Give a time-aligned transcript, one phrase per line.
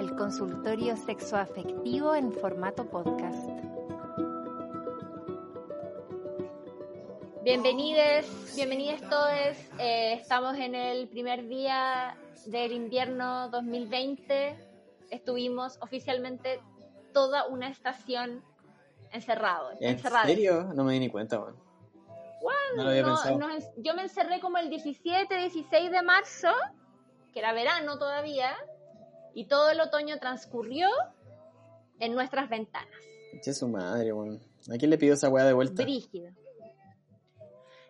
[0.00, 3.46] el consultorio sexoafectivo en formato podcast.
[7.44, 8.24] Bienvenidos,
[8.56, 9.58] bienvenidos todos.
[9.78, 12.16] Eh, estamos en el primer día
[12.46, 14.56] del invierno 2020.
[15.10, 16.62] Estuvimos oficialmente
[17.12, 18.42] toda una estación
[19.12, 19.74] encerrados.
[19.80, 20.72] ¿En serio?
[20.74, 21.56] No me di ni cuenta, man.
[22.74, 23.38] no lo había pensado.
[23.76, 26.48] yo me encerré como el 17, 16 de marzo
[27.32, 28.56] que era verano todavía,
[29.34, 30.88] y todo el otoño transcurrió
[31.98, 32.94] en nuestras ventanas.
[33.42, 34.38] Che, su madre, bueno.
[34.72, 35.82] ¿A quién le pidió esa weá de vuelta?
[35.82, 36.30] Brígido.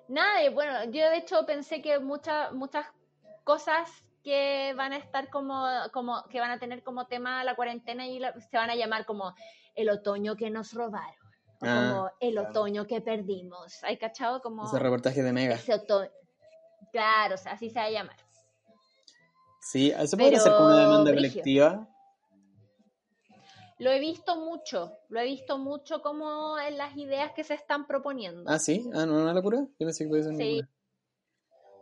[0.09, 2.87] Nada, bueno, yo de hecho pensé que muchas muchas
[3.45, 3.89] cosas
[4.23, 8.21] que van a estar como, como, que van a tener como tema la cuarentena y
[8.51, 9.35] se van a llamar como
[9.75, 11.15] el otoño que nos robaron.
[11.63, 13.83] O ah, como el otoño que perdimos.
[13.85, 14.41] ¿Hay cachado?
[14.41, 14.65] Como.
[14.65, 15.55] Ese reportaje de Mega.
[15.55, 16.11] Ese otoño.
[16.91, 18.17] Claro, o sea, así se va a llamar.
[19.61, 21.89] Sí, ¿eso puede ser como una demanda colectiva?
[23.79, 27.87] Lo he visto mucho, lo he visto mucho como en las ideas que se están
[27.87, 28.45] proponiendo.
[28.47, 29.59] Ah, sí, ah, no, una locura.
[29.79, 30.61] Yo pensé que puede ser sí.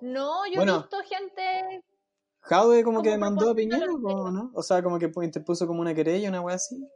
[0.00, 1.82] No, yo he visto gente.
[2.40, 4.52] Jaude como, que demandó a Piñera, ¿o no?
[4.54, 6.88] O sea, como que interpuso como una querella, una wea así.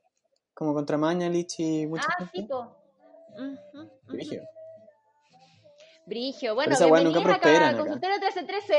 [0.55, 2.77] Como contra Mañalich y mucha ah, sí, po.
[4.05, 4.43] Brigio.
[6.07, 8.75] Brigio, bueno, bienvenidos acá a Consultorio 1313.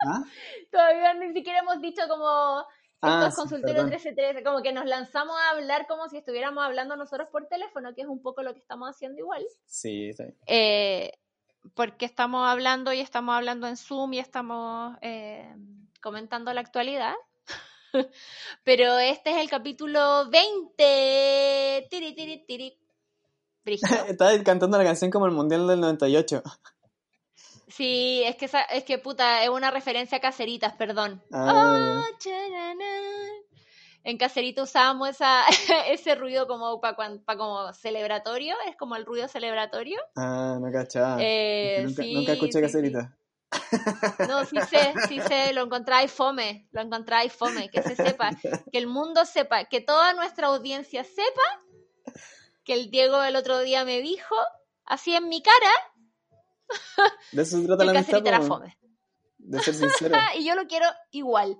[0.00, 0.22] ¿Ah?
[0.70, 2.60] Todavía ni siquiera hemos dicho como
[3.02, 7.28] estos ah, consultorios 1313, como que nos lanzamos a hablar como si estuviéramos hablando nosotros
[7.30, 9.44] por teléfono, que es un poco lo que estamos haciendo igual.
[9.66, 10.24] Sí, sí.
[10.46, 11.12] Eh,
[11.74, 15.54] porque estamos hablando y estamos hablando en Zoom y estamos eh,
[16.00, 17.14] comentando la actualidad.
[18.64, 21.88] Pero este es el capítulo 20.
[21.90, 22.78] Tiri, tiri, tiri.
[24.08, 26.42] Estaba cantando la canción como el Mundial del 98.
[27.76, 31.22] Sí, es que, es que puta, es una referencia a caseritas, perdón.
[31.30, 32.02] Ah,
[34.02, 35.44] en caserito usábamos esa,
[35.88, 36.96] ese ruido como para
[37.36, 39.98] como celebratorio, es como el ruido celebratorio.
[40.16, 41.18] Ah, no cachaba.
[41.20, 43.14] Eh, nunca, nunca, escuché caserita.
[44.26, 48.30] No, sí sé, sí sé, lo encontráis fome, lo encontráis fome, que se sepa,
[48.72, 52.14] que el mundo sepa, que toda nuestra audiencia sepa
[52.64, 54.34] que el Diego el otro día me dijo,
[54.84, 55.72] así en mi cara,
[57.32, 58.22] de eso se trata la amistad.
[59.38, 60.16] De ser sincero.
[60.38, 61.58] y yo lo quiero igual.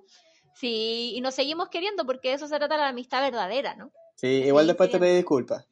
[0.55, 3.91] Sí, y nos seguimos queriendo porque de eso se trata la amistad verdadera, ¿no?
[4.15, 5.67] Sí, igual después te pedí disculpas.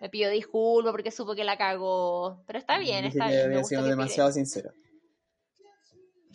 [0.00, 2.42] Me pidió disculpas porque supo que la cagó.
[2.46, 3.46] Pero está bien, está bien.
[3.46, 4.70] Había sido demasiado sincero.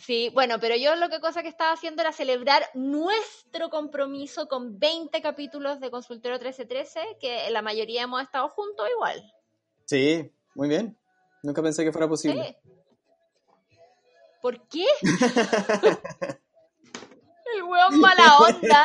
[0.00, 4.78] Sí, bueno, pero yo lo que cosa que estaba haciendo era celebrar nuestro compromiso con
[4.78, 9.22] 20 capítulos de Consultorio 1313, que la mayoría hemos estado juntos igual.
[9.84, 10.96] Sí, muy bien.
[11.42, 12.58] Nunca pensé que fuera posible.
[14.40, 14.86] ¿Por qué?
[17.54, 18.84] el hueón mala onda.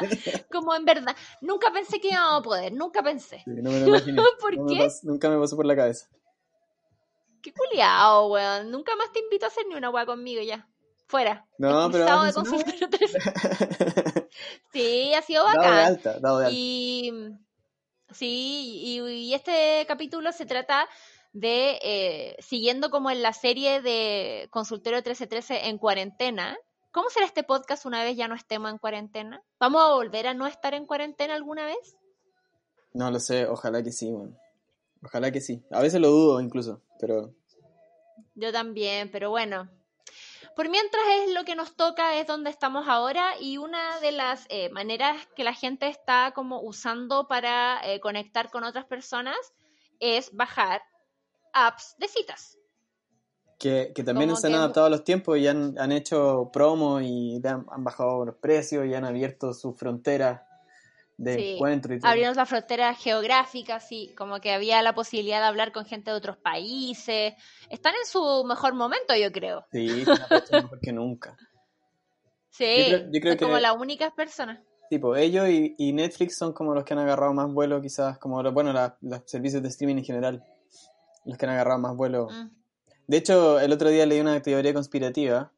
[0.51, 1.15] Como en verdad.
[1.41, 2.73] Nunca pensé que íbamos a poder.
[2.73, 3.43] Nunca pensé.
[3.45, 4.21] no me lo imaginé.
[4.39, 4.87] ¿Por qué?
[5.03, 6.07] nunca me pasó por la cabeza.
[7.41, 8.71] Qué culiao, weón.
[8.71, 10.67] Nunca más te invito a hacer ni una weá conmigo ya.
[11.07, 11.45] Fuera.
[11.59, 12.07] No, pero.
[14.73, 15.61] sí, ha sido bacán.
[15.61, 16.57] Dado de alta, dado de alta.
[16.57, 17.11] Y.
[18.11, 20.87] Sí, y este capítulo se trata
[21.35, 26.57] de, eh, siguiendo como en la serie de Consultorio 1313 en cuarentena,
[26.91, 29.43] ¿cómo será este podcast una vez ya no estemos en cuarentena?
[29.59, 31.97] ¿Vamos a volver a no estar en cuarentena alguna vez?
[32.93, 34.37] No lo sé, ojalá que sí, bueno.
[35.03, 35.61] Ojalá que sí.
[35.71, 37.33] A veces lo dudo incluso, pero...
[38.35, 39.69] Yo también, pero bueno.
[40.55, 44.45] Por mientras es lo que nos toca, es donde estamos ahora y una de las
[44.47, 49.35] eh, maneras que la gente está como usando para eh, conectar con otras personas
[49.99, 50.81] es bajar
[51.55, 52.59] apps de citas.
[53.57, 57.65] Que, también se han adaptado a los tiempos y han, han hecho promo y han,
[57.77, 60.41] bajado los precios y han abierto sus fronteras
[61.17, 62.13] de encuentro y todo.
[62.13, 66.37] La frontera geográfica, sí, como que había la posibilidad de hablar con gente de otros
[66.37, 67.33] países.
[67.69, 69.65] Están en su mejor momento, yo creo.
[69.71, 70.03] Sí,
[70.51, 71.35] mejor que nunca.
[72.49, 74.61] Sí, yo creo, como las únicas personas.
[74.89, 78.71] Tipo, ellos y, Netflix son como los que han agarrado más vuelo, quizás, como bueno,
[79.01, 80.43] los servicios de streaming en general
[81.25, 82.27] los que han agarrado más vuelo.
[82.29, 82.49] Mm.
[83.07, 85.51] De hecho, el otro día leí una teoría conspirativa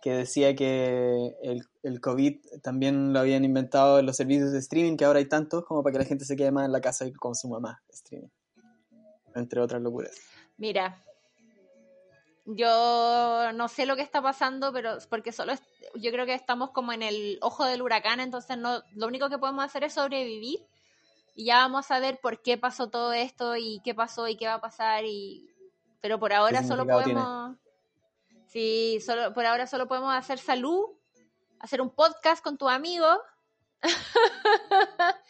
[0.00, 4.96] que decía que el, el, COVID también lo habían inventado en los servicios de streaming,
[4.96, 7.06] que ahora hay tantos como para que la gente se quede más en la casa
[7.06, 8.28] y consuma más streaming.
[9.34, 10.16] Entre otras locuras.
[10.56, 11.04] Mira,
[12.46, 15.52] yo no sé lo que está pasando, pero porque solo
[15.94, 19.38] yo creo que estamos como en el ojo del huracán, entonces no, lo único que
[19.38, 20.60] podemos hacer es sobrevivir
[21.34, 24.46] y ya vamos a ver por qué pasó todo esto y qué pasó y qué
[24.46, 25.46] va a pasar y
[26.00, 27.56] pero por ahora solo podemos
[28.50, 30.84] Sí, solo, por ahora solo podemos hacer salud,
[31.60, 33.06] hacer un podcast con tu amigo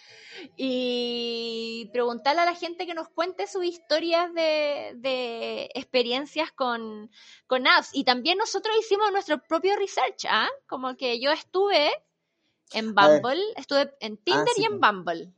[0.56, 7.10] y preguntarle a la gente que nos cuente sus historias de, experiencias con,
[7.46, 7.90] con, apps.
[7.92, 10.48] Y también nosotros hicimos nuestro propio research, ¿ah?
[10.66, 11.90] Como que yo estuve
[12.72, 15.34] en Bumble, estuve en Tinder ah, y en Bumble.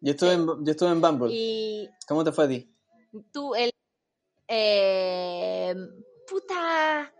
[0.00, 1.32] Yo estuve, en, yo estuve en Bumble.
[1.32, 2.74] Y ¿Cómo te fue a ti?
[3.32, 3.70] Tú, el...
[4.48, 5.74] Eh,
[6.28, 7.12] puta.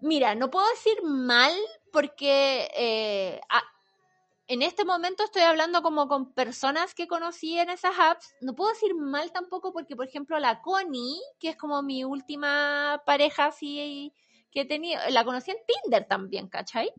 [0.00, 1.52] Mira, no puedo decir mal
[1.92, 3.40] porque eh,
[4.48, 8.34] en este momento estoy hablando como con personas que conocí en esas apps.
[8.40, 13.02] No puedo decir mal tampoco porque, por ejemplo, la Connie, que es como mi última
[13.04, 14.12] pareja así
[14.50, 16.90] que he tenido, la conocí en Tinder también, ¿cachai?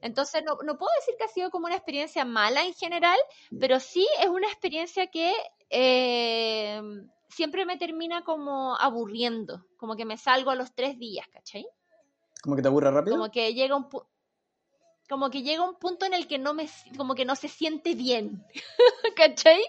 [0.00, 3.18] Entonces, no, no, puedo decir que ha sido como una experiencia mala en general,
[3.58, 5.32] pero sí es una experiencia que
[5.70, 6.80] eh,
[7.28, 11.66] siempre me termina como aburriendo, como que me salgo a los tres días, ¿cachai?
[12.42, 13.16] ¿Como que te aburre rápido?
[13.16, 13.88] Como que llega un
[15.08, 17.94] como que llega un punto en el que no me como que no se siente
[17.94, 18.44] bien
[19.16, 19.62] ¿cachai?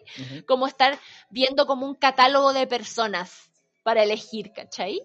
[0.45, 0.99] como estar
[1.29, 3.49] viendo como un catálogo de personas
[3.83, 5.01] para elegir ¿cachai?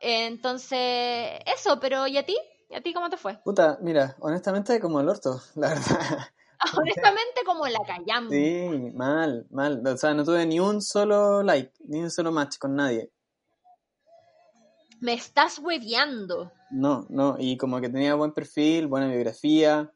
[0.00, 2.36] entonces eso pero ¿y a ti?
[2.68, 3.38] ¿Y a ti cómo te fue?
[3.44, 6.28] puta mira honestamente como el orto la verdad
[6.78, 11.72] honestamente como la callamos sí mal mal o sea no tuve ni un solo like
[11.80, 13.10] ni un solo match con nadie
[15.00, 16.52] me estás hueveando.
[16.70, 19.92] No, no, y como que tenía buen perfil, buena biografía.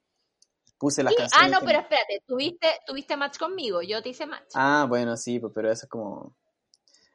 [0.78, 1.52] Puse las canciones.
[1.52, 4.50] Ah, no, pero espérate, ¿tuviste, tuviste match conmigo, yo te hice match.
[4.54, 6.36] Ah, bueno, sí, pues, pero eso es como.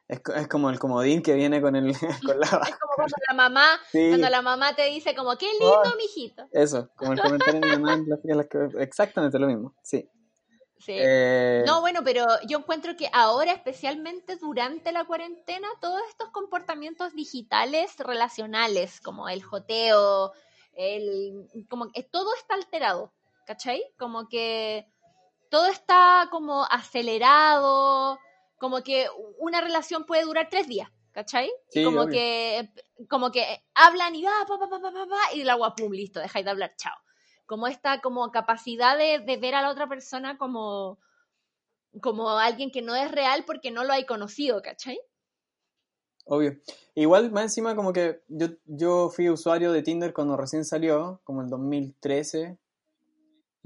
[0.08, 1.92] Es, es, como el comodín que viene con el
[2.24, 5.82] con la Es como cuando la mamá, cuando la mamá te dice como qué lindo,
[5.84, 6.46] oh, mijito.
[6.52, 8.04] Eso, como el comentario de mi mamá
[8.78, 10.08] exactamente lo mismo, sí.
[10.88, 17.14] Eh, no, bueno, pero yo encuentro que ahora, especialmente durante la cuarentena, todos estos comportamientos
[17.14, 20.32] digitales relacionales, como el joteo,
[20.74, 23.12] el, como que todo está alterado,
[23.46, 23.82] ¿cachai?
[23.98, 24.86] Como que
[25.50, 28.18] todo está como acelerado,
[28.56, 29.06] como que
[29.38, 31.50] una relación puede durar tres días, ¿cachai?
[31.84, 32.70] como que
[33.08, 36.20] como que hablan y va, pa, pa, pa, pa, pa, y el agua, pum, listo,
[36.20, 36.96] dejáis de hablar, chao
[37.46, 40.98] como esta como capacidad de, ver a la otra persona como,
[42.00, 45.00] como alguien que no es real porque no lo hay conocido, ¿cachai?
[46.24, 46.58] Obvio.
[46.96, 51.40] Igual, más encima, como que yo, yo fui usuario de Tinder cuando recién salió, como
[51.40, 52.58] el 2013.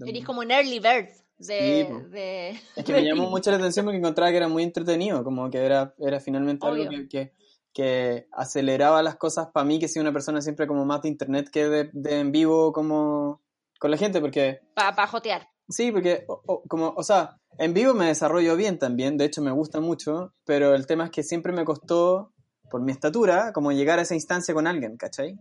[0.06, 1.08] Eres como un early bird.
[1.46, 5.50] De, Es que me llamó mucho la atención porque encontraba que era muy entretenido, como
[5.50, 7.32] que era, era finalmente algo que,
[7.72, 11.48] que, aceleraba las cosas para mí, que soy una persona siempre como más de internet
[11.50, 13.42] que de, de en vivo, como
[13.78, 14.60] con la gente porque...
[14.74, 15.48] Para pa jotear.
[15.68, 16.26] Sí, porque,
[16.68, 20.74] como, o sea, en vivo me desarrollo bien también, de hecho me gusta mucho, pero
[20.74, 22.32] el tema es que siempre me costó,
[22.70, 25.38] por mi estatura, como llegar a esa instancia con alguien, ¿cachai?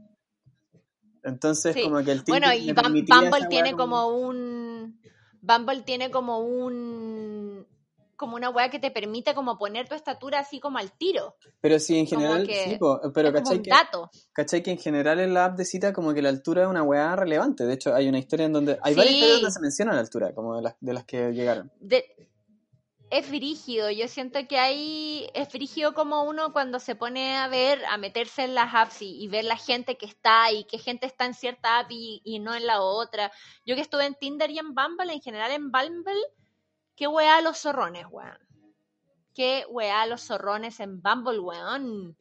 [1.23, 4.58] Entonces, como que el Bueno, y Bumble tiene como un...
[5.41, 7.65] Bumble tiene como un
[8.19, 11.37] como una weá que te permite como poner tu estatura así como al tiro.
[11.61, 12.77] Pero sí, en general, sí,
[13.13, 13.71] pero ¿cachai, que,
[14.33, 16.83] ¿cachai que en general en la app de cita como que la altura es una
[16.83, 17.65] weá relevante?
[17.65, 20.33] De hecho, hay una historia en donde, hay varias historias donde se menciona la altura,
[20.35, 21.71] como de las, de las que llegaron.
[23.09, 27.83] Es frígido, yo siento que hay, es frígido como uno cuando se pone a ver,
[27.85, 31.25] a meterse en las apps y, ver la gente que está y qué gente está
[31.25, 33.31] en cierta app y, y no en la otra.
[33.65, 36.21] Yo que estuve en Tinder y en Bumble, en general en Bumble,
[36.99, 38.37] Qué weá los zorrones, weón.
[39.33, 42.17] Qué weá los zorrones en Bumble, weón.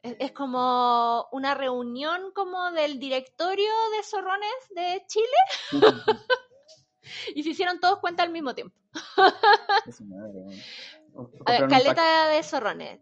[0.00, 5.26] Es, como una reunión como del directorio de zorrones de Chile.
[7.34, 8.76] y se hicieron todos cuenta al mismo tiempo.
[11.44, 13.00] caleta de zorrones.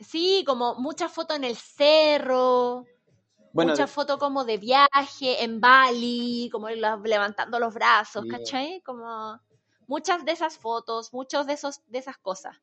[0.00, 2.84] Sí, como muchas fotos en el cerro.
[3.52, 8.80] Bueno, muchas fotos como de viaje en Bali, como levantando los brazos, ¿cachai?
[8.80, 9.40] Como
[9.86, 12.56] muchas de esas fotos, muchos de esos de esas cosas.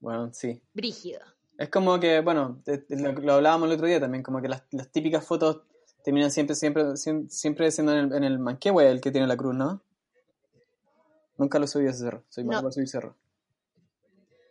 [0.00, 0.60] Bueno, sí.
[0.74, 1.20] Brígido.
[1.56, 5.62] Es como que, bueno, lo, hablábamos el otro día también, como que las, típicas fotos
[6.04, 6.96] terminan siempre, siempre,
[7.28, 9.80] siempre siendo en el, en el manquehue el que tiene la cruz, ¿no?
[11.38, 12.62] Nunca lo subí a ese cerro, soy malo no.
[12.64, 13.16] para subir cerro.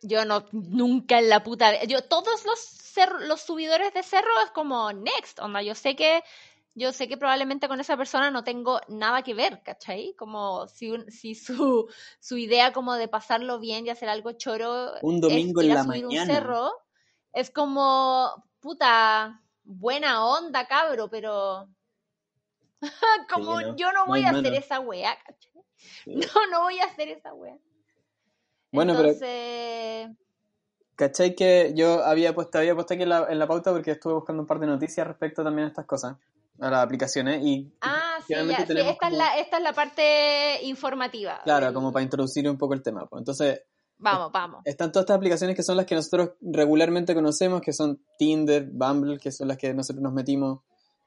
[0.02, 1.84] Yo no, nunca en la puta.
[1.86, 6.24] Yo todos los cerro, los subidores de cerro es como next, onda, yo sé que
[6.76, 10.16] yo sé que probablemente con esa persona no tengo nada que ver, ¿cachai?
[10.18, 11.88] Como si, si su,
[12.20, 15.76] su idea como de pasarlo bien y hacer algo choro un domingo es en a
[15.76, 16.24] la subir mañana.
[16.24, 16.72] un cerro,
[17.32, 21.68] es como, puta, buena onda, cabro, pero
[23.34, 23.76] como Sí, ¿no?
[23.76, 25.52] yo no voy a hacer esa weá, ¿cachai?
[26.04, 26.16] Sí.
[26.36, 27.58] No, no voy a hacer esa weá.
[28.72, 30.18] Bueno, pero- Entonces,
[30.96, 34.14] ¿Cachai que yo había puesto, había puesto aquí en la, en la pauta porque estuve
[34.14, 36.18] buscando un par de noticias respecto también a estas cosas,
[36.60, 40.60] a las aplicaciones, y ah, sí, ya, sí, esta, es la, esta es la parte
[40.64, 41.42] informativa.
[41.44, 43.08] claro, como para introducir un poco el tema.
[43.08, 43.22] pues.
[43.22, 43.64] Entonces,
[43.98, 44.62] Vamos, vamos.
[44.66, 49.18] están todas estas aplicaciones que son las que nosotros regularmente conocemos, que son Tinder, Bumble,
[49.20, 50.60] que son las que nosotros nos metimos.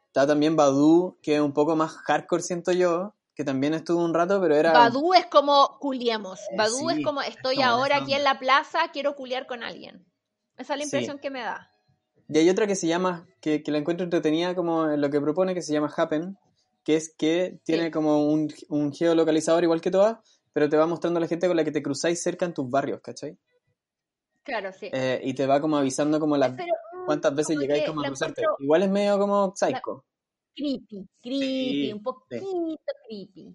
[0.07, 4.15] Está también Badoo, que es un poco más hardcore, siento yo, que también estuvo un
[4.15, 4.73] rato, pero era...
[4.73, 6.41] Badoo es como culiemos.
[6.51, 9.63] Eh, Badoo sí, es como estoy como ahora aquí en la plaza, quiero culiar con
[9.63, 10.07] alguien.
[10.57, 10.85] Esa es la Sí.
[10.85, 11.71] impresión que me da.
[12.29, 15.21] Y hay otra que se llama, que, que la encuentro entretenida como en lo que
[15.21, 16.39] propone, que se llama Happen,
[16.83, 17.91] que es que tiene Sí.
[17.91, 20.17] como un, un geolocalizador igual que todas,
[20.57, 22.71] pero te va mostrando a la gente con la que te cruzáis cerca en tus
[22.71, 23.37] barrios, ¿cachai?
[24.43, 24.89] Claro, sí.
[24.91, 28.07] Eh, y te va como avisando como las Pero, mm, cuántas veces llegáis como a
[28.07, 28.41] cruzarte.
[28.41, 30.07] encuentro Igual es medio como psycho.
[30.55, 32.47] creepy, creepy, Sí, un poquito
[33.07, 33.55] creepy.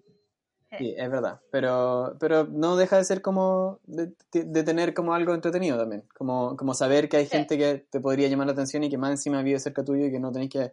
[0.78, 1.40] Sí, es verdad.
[1.50, 6.04] Pero, pero no deja de ser como de, de tener como algo entretenido también.
[6.16, 7.32] Como, como saber que hay Sí.
[7.32, 10.12] gente que te podría llamar la atención y que más encima vive cerca tuyo y
[10.12, 10.72] que no tenés que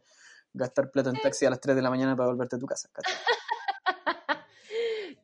[0.53, 2.87] gastar plata en taxi a las 3 de la mañana para volverte a tu casa.
[2.93, 3.15] ¿cachai?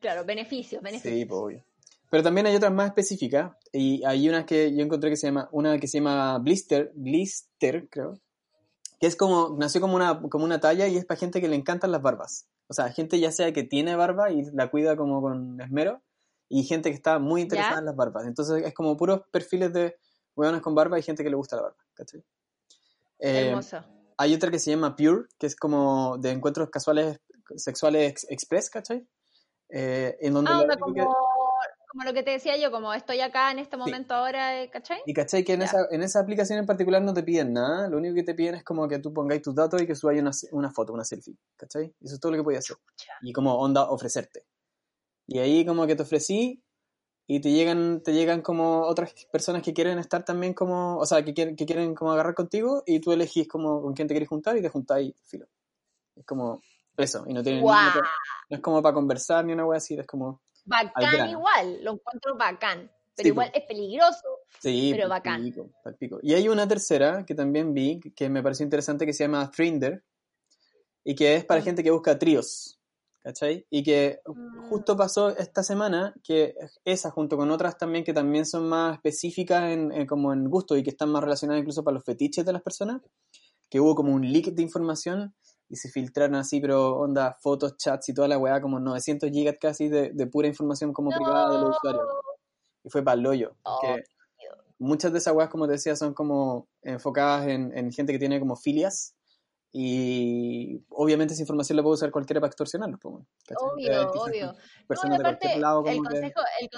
[0.06, 1.14] Claro, beneficios, beneficios.
[1.14, 1.64] Sí, pues obvio.
[2.10, 5.48] Pero también hay otras más específicas y hay unas que yo encontré que se llama,
[5.50, 8.20] una que se llama Blister, Blister, creo,
[9.00, 11.56] que es como, nació como una, como una talla y es para gente que le
[11.56, 12.46] encantan las barbas.
[12.68, 16.00] O sea, gente ya sea que tiene barba y la cuida como con esmero
[16.48, 17.80] y gente que está muy interesada ¿Ya?
[17.80, 18.28] en las barbas.
[18.28, 19.96] Entonces es como puros perfiles de
[20.36, 22.22] hueones con barba y gente que le gusta la barba, ¿cachai?
[23.18, 23.84] Eh, Hermoso.
[24.18, 27.18] hay otra que se llama Pure, que es como de encuentros casuales
[27.56, 29.04] sexuales ex- express, ¿cachai?
[29.68, 31.06] Eh, en donde Ah, único como, que-
[31.88, 34.98] como lo que te decía yo, como estoy acá en este momento ahora, eh, ¿cachai?
[35.06, 37.96] Y cachai que en esa, en esa aplicación en particular no te piden nada, lo
[37.98, 40.30] único que te piden es como que tú pongáis tus datos y que subáis una,
[40.52, 41.94] una foto, una selfie, ¿cachai?
[42.00, 42.76] Eso es todo lo que podías hacer.
[43.22, 44.44] Y como onda ofrecerte.
[45.26, 46.62] Y ahí como que te ofrecí
[47.26, 51.24] y te llegan, te llegan como otras personas que quieren estar también como, o sea,
[51.24, 54.28] que quieren, que quieren como agarrar contigo y tú elegís como con quién te quieres
[54.28, 55.46] juntar y te juntáis filo.
[56.14, 56.60] Es como
[57.04, 57.84] eso, y no tiene ¡Guau!
[57.86, 58.02] ningún-
[58.48, 62.36] no es como para conversar ni una wea así, es como, Bacán igual, lo encuentro
[62.36, 62.90] bacán.
[63.14, 64.40] Pero Sí, igual es peligroso.
[64.60, 65.42] Sí, Pero bacán.
[65.44, 66.18] pico, pal pico.
[66.22, 70.02] Y hay una tercera que también vi que me pareció interesante que se llama Trinder
[71.04, 71.64] y que es para Mm.
[71.64, 72.78] gente que busca tríos,
[73.22, 73.64] ¿cachai?
[73.70, 74.58] Y que Mm.
[74.68, 79.70] justo pasó esta semana que esa junto con otras también que también son más específicas
[79.72, 82.52] en, en como en gusto y que están más relacionadas incluso para los fetiches de
[82.52, 83.00] las personas,
[83.70, 85.34] que hubo como un leak de información
[85.68, 89.56] y se filtraron así, pero onda, fotos, chats y toda la weá, como 900 gigas
[89.60, 92.04] casi de, de pura información como privada de los usuarios.
[92.84, 93.56] Y fue para el hoyo.
[93.64, 93.80] Oh,
[94.78, 98.38] muchas de esas weas, como te decía, son como enfocadas en, en gente que tiene
[98.38, 99.14] como filias.
[99.72, 102.98] Y obviamente esa información la puede usar cualquiera para extorsionarlos.
[103.04, 104.46] Obvio, obvio.
[104.52, 106.70] No, de aparte, cualquier lado el que- consejo, el,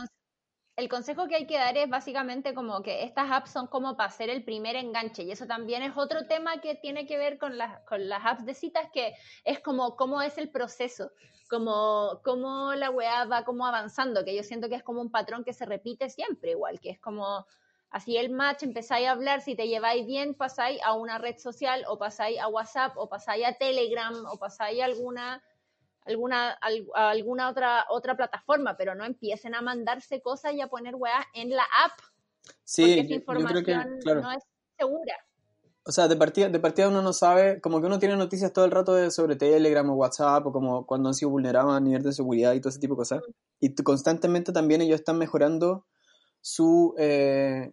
[0.78, 4.11] el consejo que hay que dar es básicamente como que estas apps son como para
[4.11, 7.58] hacer el primer enganche y eso también es otro tema que tiene que ver con
[7.58, 9.12] las, con las apps de citas que
[9.44, 11.11] es como cómo es el proceso,
[11.50, 15.42] como cómo la weá va como avanzando, que yo siento que es como un patrón
[15.42, 17.44] que se repite siempre igual, que es como
[17.90, 21.85] así el match, empezáis a hablar, si te lleváis bien pasáis a una red social
[21.88, 25.42] o pasáis a WhatsApp o pasáis a Telegram o pasáis a alguna
[26.09, 30.95] alguna, al- alguna otra, otra plataforma, pero no empiecen a mandarse cosas y a poner
[30.97, 31.93] weas en la app,
[32.65, 34.23] Sí, porque esa yo información creo que, claro.
[34.23, 34.43] no es
[34.77, 35.15] segura.
[35.85, 38.65] O sea, de partida, de partida uno no sabe, como que uno tiene noticias todo
[38.67, 42.03] el rato de, sobre Telegram o WhatsApp o como cuando han sido vulnerados a nivel
[42.03, 43.23] de seguridad y todo ese tipo de cosas.
[43.61, 45.87] Y t- constantemente también ellos están mejorando
[46.43, 47.73] su eh,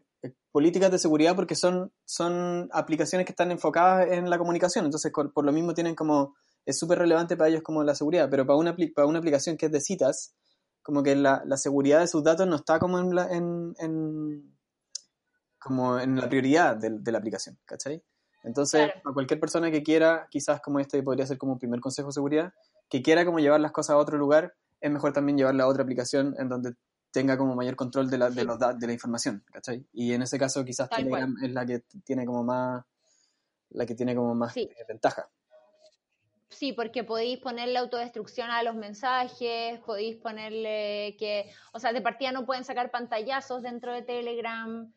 [0.52, 4.86] políticas de seguridad porque son, son aplicaciones que están enfocadas en la comunicación.
[4.86, 8.28] Entonces, por lo mismo tienen como, es súper relevante para ellos como la seguridad.
[8.30, 10.34] Pero para una, para una aplicación que es de citas,
[10.82, 14.56] como que la, la seguridad de sus datos no está como en la, en, en-
[15.60, 18.04] como en la prioridad de, de la aplicación, ¿cachai?
[18.44, 19.10] Entonces, Claro.
[19.10, 22.14] a cualquier persona que quiera, quizás como este podría ser como un primer consejo de
[22.14, 22.54] seguridad,
[22.90, 25.82] que quiera como llevar las cosas a otro lugar, es mejor también llevarla a otra
[25.82, 26.76] aplicación en donde
[27.12, 29.88] tenga como mayor control de la, de los de la información, ¿cachai?
[29.94, 32.84] Y en ese caso quizás Telegram es la que tiene como más
[33.70, 34.70] la que tiene como más Sí.
[34.70, 35.28] eh, ventaja.
[36.56, 42.32] Sí, porque podéis ponerle autodestrucción a los mensajes, podéis ponerle que, o sea, de partida
[42.32, 44.92] no pueden sacar pantallazos dentro de Telegram,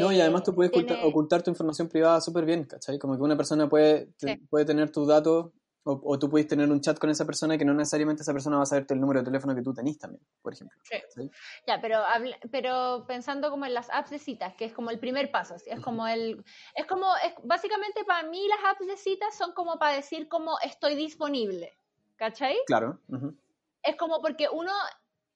[0.00, 2.98] no, y además tú puedes eh, ocultar, tu información privada súper bien, ¿cachai?
[2.98, 4.36] Como que una persona puede, Sí.
[4.50, 5.52] puede tener tus datos
[5.86, 8.56] o, o tú puedes tener un chat con esa persona que no necesariamente esa persona
[8.56, 10.76] va a saberte el número de teléfono que tú tenés también, por ejemplo.
[10.82, 10.96] Sí.
[11.00, 11.30] ¿cachai?
[11.66, 12.02] Ya, pero,
[12.50, 15.80] pero pensando como en las apps de citas, que es como el primer paso, es
[15.80, 19.94] como el, es como, es, básicamente para mí las apps de citas son como para
[19.94, 21.78] decir como estoy disponible,
[22.16, 22.56] ¿cachai?
[22.66, 22.98] Claro.
[23.08, 23.36] ujú.
[23.82, 24.72] Es como porque uno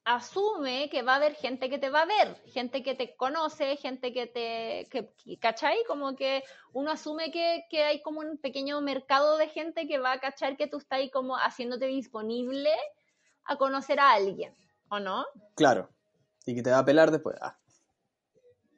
[0.04, 3.76] asume que va a haber gente que te va a ver, gente que te conoce,
[3.76, 5.76] gente que te, que, ¿cachai?
[5.86, 6.42] Como que
[6.72, 10.56] uno asume que, que hay como un pequeño mercado de gente que va a cachar
[10.56, 12.72] que tú estás ahí como haciéndote disponible
[13.44, 14.54] a conocer a alguien,
[14.88, 15.24] ¿o no?
[15.54, 15.90] Claro.
[16.46, 17.36] Y que te va a pelar después.
[17.40, 17.56] Ah,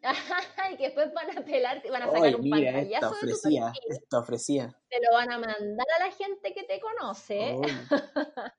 [0.73, 3.17] y que después van a pelarte, van a sacar un mira, esta pantallazo de tu
[3.17, 4.79] ofrecía, perfil, esta ofrecía.
[4.89, 7.57] te lo van a mandar a la gente que te conoce.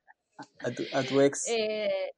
[0.58, 1.46] A tu, a tu ex.
[1.46, 2.12] Eh,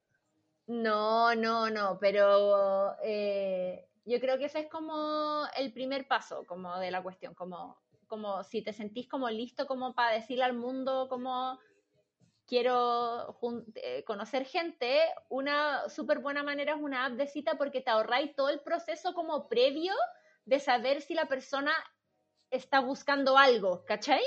[0.67, 6.79] no, no, no, pero eh, yo creo que ese es como el primer paso como
[6.79, 11.09] de la cuestión, como, como si te sentís como listo como para decirle al mundo
[11.09, 11.59] como
[12.47, 13.39] quiero
[13.75, 18.35] eh, conocer gente, una súper buena manera es una app de cita porque te ahorráis
[18.35, 19.93] todo el proceso como previo
[20.45, 21.73] de saber si la persona
[22.51, 24.23] está buscando algo, ¿cachai?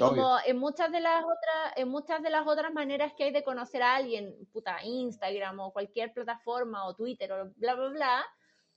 [0.00, 0.22] Obvio.
[0.22, 3.44] Como en muchas de las otras, en muchas de las otras maneras que hay de
[3.44, 8.24] conocer a alguien, puta, Instagram o cualquier plataforma o Twitter o bla bla bla,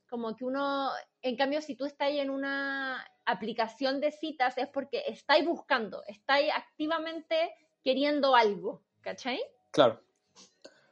[0.10, 0.90] como que uno,
[1.22, 6.52] en cambio, si tú estás en una aplicación de citas es porque estáis buscando, estáis
[6.54, 9.42] activamente queriendo algo, ¿cachai?
[9.72, 10.02] Claro.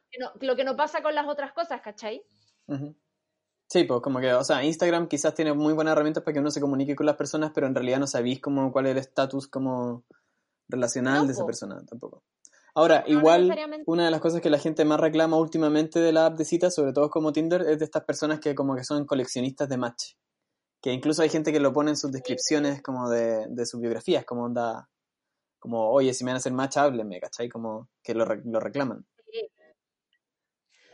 [0.10, 2.26] Que no- lo que no pasa con las otras cosas, ¿cachai?
[3.70, 6.52] Sí, pues como que, o sea, Instagram quizás tiene muy buenas herramientas para que uno
[6.52, 9.48] se comunique con las personas, pero en realidad no sabéis como cuál es el estatus
[9.48, 10.04] como
[10.68, 11.48] relacional No, de esa po.
[11.48, 12.24] persona tampoco.
[12.76, 13.56] Ahora, No igual,
[13.86, 16.74] una de las cosas que la gente más reclama últimamente de la app de citas,
[16.74, 20.14] sobre todo como Tinder, es de estas personas que como que son coleccionistas de match.
[20.82, 24.26] Que incluso hay gente que lo pone en sus descripciones como de, de sus biografías,
[24.26, 24.90] como onda,
[25.60, 27.48] como, oye, si me van a hacer match, háblenme, ¿cachai?
[27.48, 29.06] Como que lo, lo reclaman.
[29.32, 29.50] Sí.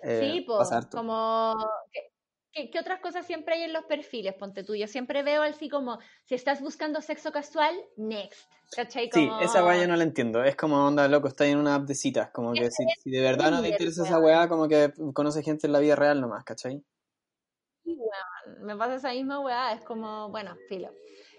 [0.04, 1.56] Eh, pues, como...
[1.92, 2.09] ¿qué,
[2.52, 4.34] qué, qué otras cosas siempre hay en los perfiles?
[4.36, 9.10] Ponte tú, yo siempre veo así como, si estás buscando sexo casual, next, ¿cachai?
[9.12, 10.44] Sí, esa weá yo no la entiendo.
[10.44, 12.30] Es como onda loco, está en una app de citas.
[12.32, 15.68] Como que si, si de verdad no te interesa esa weá, como que conoce gente
[15.68, 16.84] en la vida real nomás, ¿cachai?
[17.84, 20.92] Sí, weón, me pasa esa misma weá, es como, bueno, filo.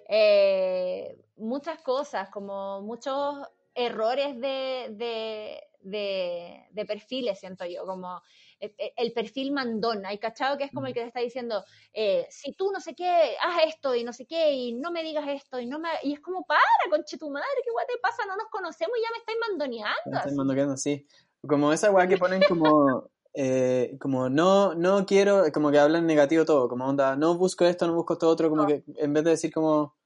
[0.08, 3.36] Eh, muchas cosas, como muchos
[3.74, 8.20] errores de, de, de, de perfiles, siento yo, como
[8.60, 10.58] el, perfil mandón, ¿hay cachado?
[10.58, 13.64] Que es como el que te está diciendo, eh, si tú no sé qué, haz
[13.66, 15.88] esto y no sé qué, y no me digas esto, y no me...
[16.02, 18.24] Y es como, para, conche tu madre, ¿qué weá te pasa?
[18.26, 19.96] No nos conocemos y ya me estáis mandoneando.
[20.06, 20.36] Me estoy así.
[20.36, 21.06] mandoqueando, sí.
[21.46, 26.44] Como esa weá que ponen como, eh, como no, no quiero, como que hablan negativo
[26.44, 28.68] todo, como onda, no busco esto, no busco esto otro, como No.
[28.68, 29.96] que en vez de decir como,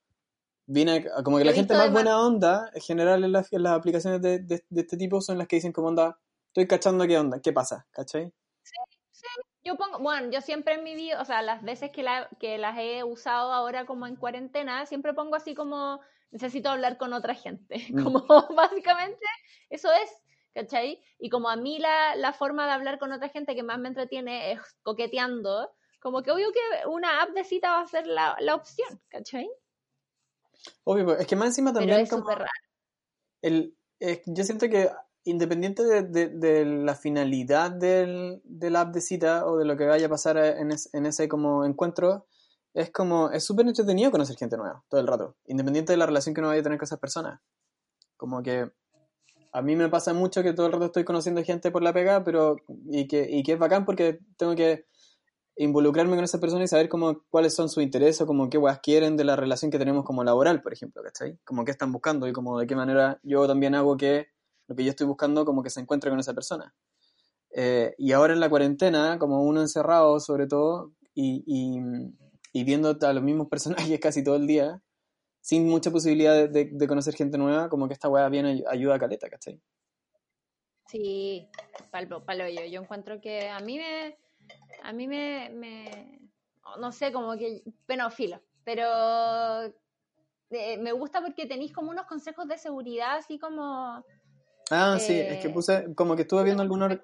[0.66, 4.22] vine, como que la gente más buena onda, en general en las, en las aplicaciones
[4.22, 7.40] de, de, de este tipo son las que dicen como onda, estoy cachando qué onda,
[7.40, 8.32] qué pasa, ¿cachai?
[9.62, 12.58] Yo pongo, bueno, yo siempre en mi vida, o sea, las veces que, la, que
[12.58, 16.00] las he usado ahora como en cuarentena, siempre pongo así como,
[16.30, 17.76] necesito hablar con otra gente.
[17.94, 18.02] Mm.
[18.04, 19.24] Como básicamente
[19.70, 20.10] eso es,
[20.52, 21.02] ¿cachai?
[21.18, 23.88] Y como a mí la, la forma de hablar con otra gente que más me
[23.88, 28.36] entretiene es coqueteando, como que obvio que una app de cita va a ser la,
[28.40, 29.48] la opción, ¿cachai?
[30.84, 32.44] Obvio, pues, es que más encima Pero también es como raro.
[33.40, 34.90] el, eh, yo siento que
[35.24, 40.10] independiente de, la finalidad del, del app de cita o de lo que vaya a
[40.10, 42.26] pasar en ese como encuentro,
[42.74, 46.34] es como, es súper entretenido conocer gente nueva todo el rato, independiente de la relación
[46.34, 47.40] que uno vaya a tener con esas personas.
[48.16, 48.70] Como que
[49.52, 52.24] a mí me pasa mucho que todo el rato estoy conociendo gente por la pega,
[52.24, 52.56] pero
[52.90, 54.86] y que, y que es bacán porque tengo que
[55.56, 58.80] involucrarme con esa persona y saber como cuáles son sus intereses o como qué weas
[58.80, 61.38] quieren de la relación que tenemos como laboral, por ejemplo, ¿cachai?
[61.44, 64.33] Como qué están buscando y como de qué manera yo también hago que
[64.66, 66.74] lo que yo estoy buscando como que se encuentre con esa persona.
[67.50, 71.44] Eh, y ahora en la cuarentena, como uno encerrado sobre todo y,
[72.52, 74.80] y, viendo a los mismos personajes casi todo el día,
[75.40, 78.94] sin mucha posibilidad de, de- conocer gente nueva, como que esta wea bien ay- ayuda
[78.96, 79.60] a caleta, ¿cachai?
[80.88, 81.48] Sí,
[81.90, 82.64] palo, palo yo.
[82.64, 84.16] Yo encuentro que a mí me,
[84.82, 86.20] a mí me, me
[86.78, 88.84] no sé, como que, bueno, filo, pero
[90.50, 94.04] eh, me gusta porque tenéis como unos consejos de seguridad, así como,
[94.70, 96.98] Ah, sí, es que Eh, puse, como que estuve viendo algunos,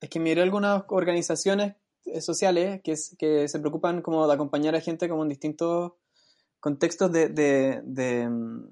[0.00, 4.74] es que miré algunas organizaciones eh, sociales que, es- que se preocupan como de acompañar
[4.74, 5.92] a gente como en distintos
[6.60, 8.68] contextos de, de, de, mm,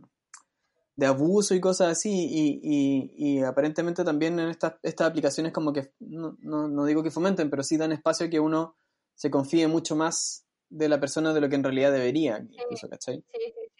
[0.96, 5.72] de abuso y cosas así, y, y, y aparentemente también en estas, estas aplicaciones como
[5.72, 8.76] que, no, no, no digo que fomenten, pero sí dan espacio a que uno
[9.14, 13.24] se confíe mucho más de la persona de lo que en realidad debería, incluso, ¿cachai?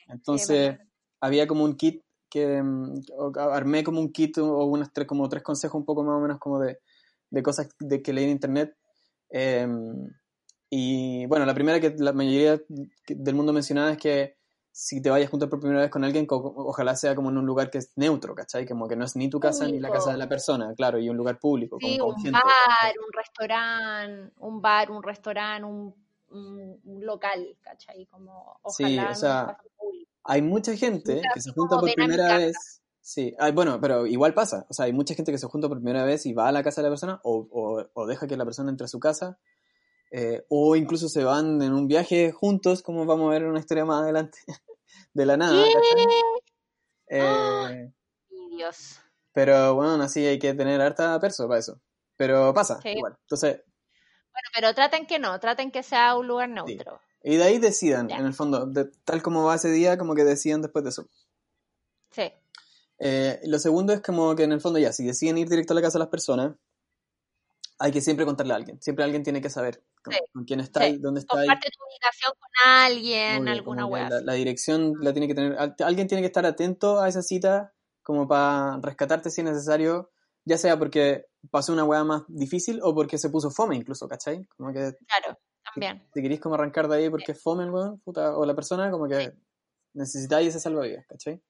[0.09, 0.79] Entonces,
[1.21, 5.29] había como un kit que mm, o- armé como un kit o unos tres, como
[5.29, 6.79] tres consejos un poco más o menos como de,
[7.31, 8.75] de cosas de que leí en internet.
[9.31, 9.67] Eh,
[10.71, 12.59] y bueno, la primera que la mayoría
[13.09, 14.37] del mundo mencionaba es que
[14.75, 17.45] si te vayas a juntar por primera vez con alguien, ojalá sea como en un
[17.45, 18.67] lugar que es neutro, ¿cachai?
[18.67, 21.11] Como que no es ni tu casa ni la casa de la persona, claro, y
[21.11, 25.95] un lugar público, Sí, un bar, un restaurante, un bar, un restaurante, un,
[26.31, 28.07] un- un local, ¿cachai?
[28.07, 30.02] Como Sí, ojalá o en un sea, público.
[30.25, 32.81] Hay mucha gente que se junta por primera vez.
[33.01, 34.65] Sí, Ay, bueno, pero igual pasa.
[34.69, 36.63] O sea, hay mucha gente que se junta por primera vez y va a la
[36.63, 39.39] casa de la persona o, o- o deja que la persona entre a su casa.
[40.15, 43.61] eh, o incluso se van en un viaje juntos, como vamos a ver en una
[43.61, 44.39] historia más adelante.
[45.15, 45.65] De la nada.
[45.65, 46.07] ¿cachai?
[47.09, 47.93] Eh,
[48.51, 49.01] Dios.
[49.33, 51.81] pero bueno, así hay que tener harta perso para eso.
[52.17, 52.91] Pero pasa, Sí.
[52.91, 53.17] igual.
[53.23, 57.01] Entonces, Bueno, pero traten que no, traten que sea un lugar neutro.
[57.25, 60.25] Y de ahí decidan, en el fondo, de- tal como va ese día, como que
[60.25, 61.07] decidan después de eso.
[62.11, 62.31] Sí.
[62.99, 65.77] Eh, lo segundo es como que en el fondo ya, si deciden ir directo a
[65.77, 66.55] la casa de las personas,
[67.79, 68.81] hay que siempre contarle a alguien.
[68.81, 70.99] Siempre alguien tiene que saber con, Sí, con quién está sí.
[70.99, 71.37] dónde está.
[71.37, 75.59] Comparte tu ubicación con alguien, Obvio, alguna wea la, dirección la tiene que tener.
[75.59, 80.11] al- Alguien tiene que estar atento a esa cita como para rescatarte si es necesario,
[80.45, 84.45] ya sea porque pasó una weá más difícil o porque se puso fome incluso, ¿cachai?
[84.57, 85.39] Como que Claro,
[85.75, 86.03] también.
[86.15, 88.91] si queréis como arrancar de ahí porque es fome el weón, puta, o la persona,
[88.91, 89.33] como que
[89.95, 91.41] necesitáis ese salvavidas, ¿cachai?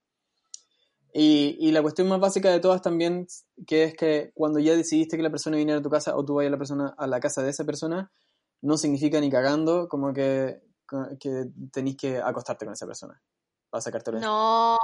[1.15, 3.27] Y, y la cuestión más básica de todas también,
[3.67, 6.35] que es que cuando ya decidiste que la persona viniera a tu casa o tú
[6.37, 8.11] vayas a la persona a la casa de esa persona,
[8.63, 10.63] no significa ni cagando como que,
[11.21, 13.21] que tenéis que acostarte con esa persona
[13.69, 14.79] para sacarte la No,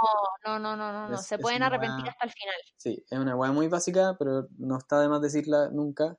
[0.45, 1.17] no, no, no, no, no.
[1.19, 2.57] Se pueden arrepentir wea- hasta el final.
[2.77, 6.19] Sí, es una weá muy básica, pero no está de más decirla nunca.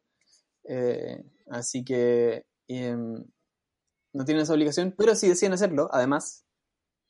[0.63, 3.25] Eh, así que em,
[4.13, 6.45] no tienen esa obligación, pero si deciden hacerlo, además,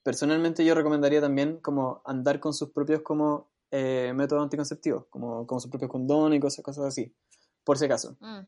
[0.04, 5.60] personalmente yo recomendaría también como andar con sus propios como eh, métodos anticonceptivos, como, como
[5.60, 7.14] sus propios condones y cosas, cosas así,
[7.64, 8.18] por si acaso.
[8.20, 8.40] Mm.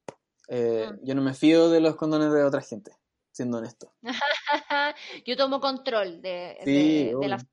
[0.48, 1.06] Eh, Mm.
[1.06, 2.92] Yo no me fío de los condones de otra gente,
[3.32, 3.94] siendo honesto.
[5.26, 7.30] Yo tomo control de, Sí, de, de obvio.
[7.30, 7.46] las...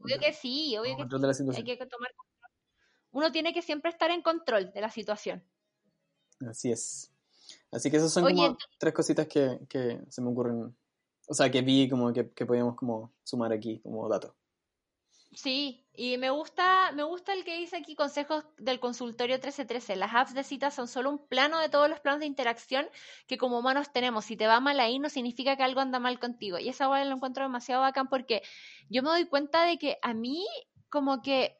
[0.00, 1.44] Obvio que sí, obvio que la sí.
[1.54, 2.50] Hay que tomar control.
[3.12, 5.44] Uno tiene que siempre estar en control de la situación.
[6.40, 7.13] Así es.
[7.74, 10.76] Así que esas son Oye, como tres cositas que, que se me ocurren.
[11.26, 14.36] O sea, que vi como que, que podíamos como sumar aquí como dato.
[15.32, 19.96] Sí, y me gusta, me gusta el que dice aquí consejos del consultorio 1313.
[19.96, 22.86] Las apps de citas son solo un plano de todos los planos de interacción
[23.26, 24.24] que como humanos tenemos.
[24.24, 26.58] Si te va mal ahí no significa que algo anda mal contigo.
[26.60, 28.42] Y esa guay lo encuentro demasiado bacán porque
[28.88, 30.46] yo me doy cuenta de que a mí
[30.88, 31.58] como que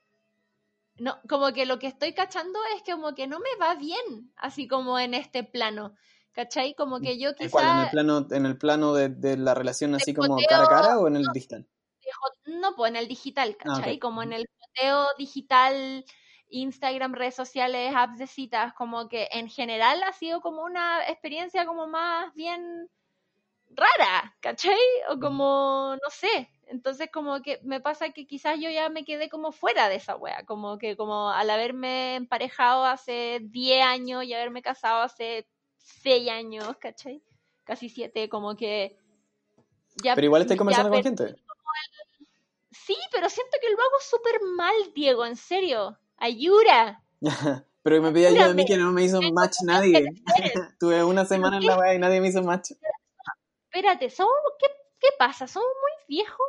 [0.96, 4.32] no, como que lo que estoy cachando es que como que no me va bien,
[4.36, 5.94] así como en este plano.
[6.32, 6.74] ¿Cachai?
[6.74, 7.64] Como que yo ¿En cuál?
[7.64, 10.64] ¿En el quizá plano, en el plano de, de la relación así como poteo, cara
[10.64, 11.68] a cara o en el digital?
[12.46, 13.76] no, pues en el digital, Ah.
[13.76, 13.98] ¿cachai?
[13.98, 16.04] Como en el poteo digital,
[16.48, 21.66] Instagram, redes sociales, apps de citas, como que en general ha sido como una experiencia
[21.66, 22.90] como más bien
[23.70, 24.76] rara, ¿cachai?
[25.10, 26.50] O como, no sé.
[26.68, 30.16] Entonces como que me pasa que quizás yo ya me quedé como fuera de esa
[30.16, 35.46] wea, como que como al haberme emparejado hace 10 años y haberme casado hace
[35.78, 37.22] 6 años, ¿cachai?
[37.64, 38.98] Casi 7, como que...
[40.02, 41.36] Ya, Pero igual estoy conversando con gente.
[42.70, 45.96] Sí, pero siento que lo hago súper mal, Diego, en serio.
[46.18, 47.02] Ayuda.
[47.84, 50.06] Pero me pedía ayuda a mí que no me hizo match nadie.
[50.80, 52.70] Tuve una semana en la weá y nadie me hizo match.
[53.66, 54.66] Espérate, ¿somos, qué,
[55.00, 55.46] ¿qué pasa?
[55.46, 56.46] ¿Somos muy viejos?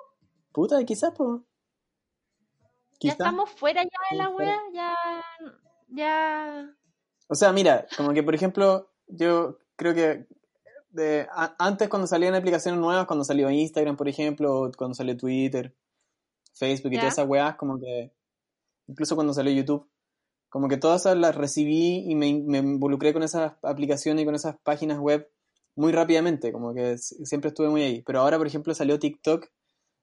[0.56, 1.42] Puta, quizás, pues.
[3.02, 4.58] ¿Ya estamos fuera ya de la wea?
[4.74, 4.96] Ya...
[5.90, 6.76] Ya...
[7.28, 10.28] O sea, mira, como que por ejemplo, yo creo que
[10.92, 15.18] de, a- antes cuando salían aplicaciones nuevas, cuando salió Instagram, por ejemplo, o cuando salió
[15.18, 15.76] Twitter,
[16.54, 17.02] Facebook y ¿Ya?
[17.02, 18.14] todas esas weas, como que,
[18.88, 19.90] incluso cuando salió YouTube,
[20.48, 24.36] como que todas esas las recibí y me, me involucré con esas aplicaciones y con
[24.36, 25.30] esas páginas web
[25.76, 28.02] muy rápidamente, como que siempre estuve muy ahí.
[28.04, 29.48] Pero ahora, por ejemplo, salió TikTok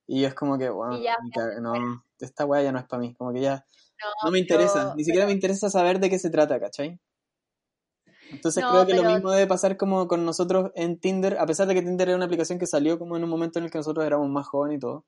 [0.06, 1.16] y es como que, bueno, ya,
[1.60, 3.64] no, esta wea ya no es para mí, como que ya
[4.02, 6.98] No, no me interesa, pero- ni siquiera me interesa saber de qué se trata, ¿cachai?
[8.30, 11.66] Entonces No, creo que lo mismo debe pasar como con nosotros en Tinder, a pesar
[11.68, 13.78] de que Tinder era una aplicación que salió como en un momento en el que
[13.78, 15.04] nosotros éramos más jóvenes y todo.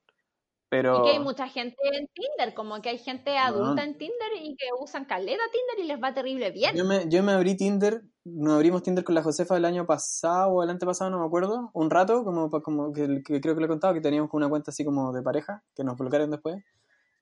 [0.76, 4.32] Pero Y que hay mucha gente en Tinder, como que hay gente adulta en Tinder
[4.42, 6.74] y que usan caleta Tinder y les va terrible bien.
[6.74, 10.50] yo me, yo me abrí Tinder, nos abrimos Tinder con la Josefa el año pasado
[10.50, 13.66] o el antepasado, no me acuerdo, un rato, como, como que, que creo que le
[13.66, 16.56] he contado, que teníamos una cuenta así como de pareja, que nos bloquearon después.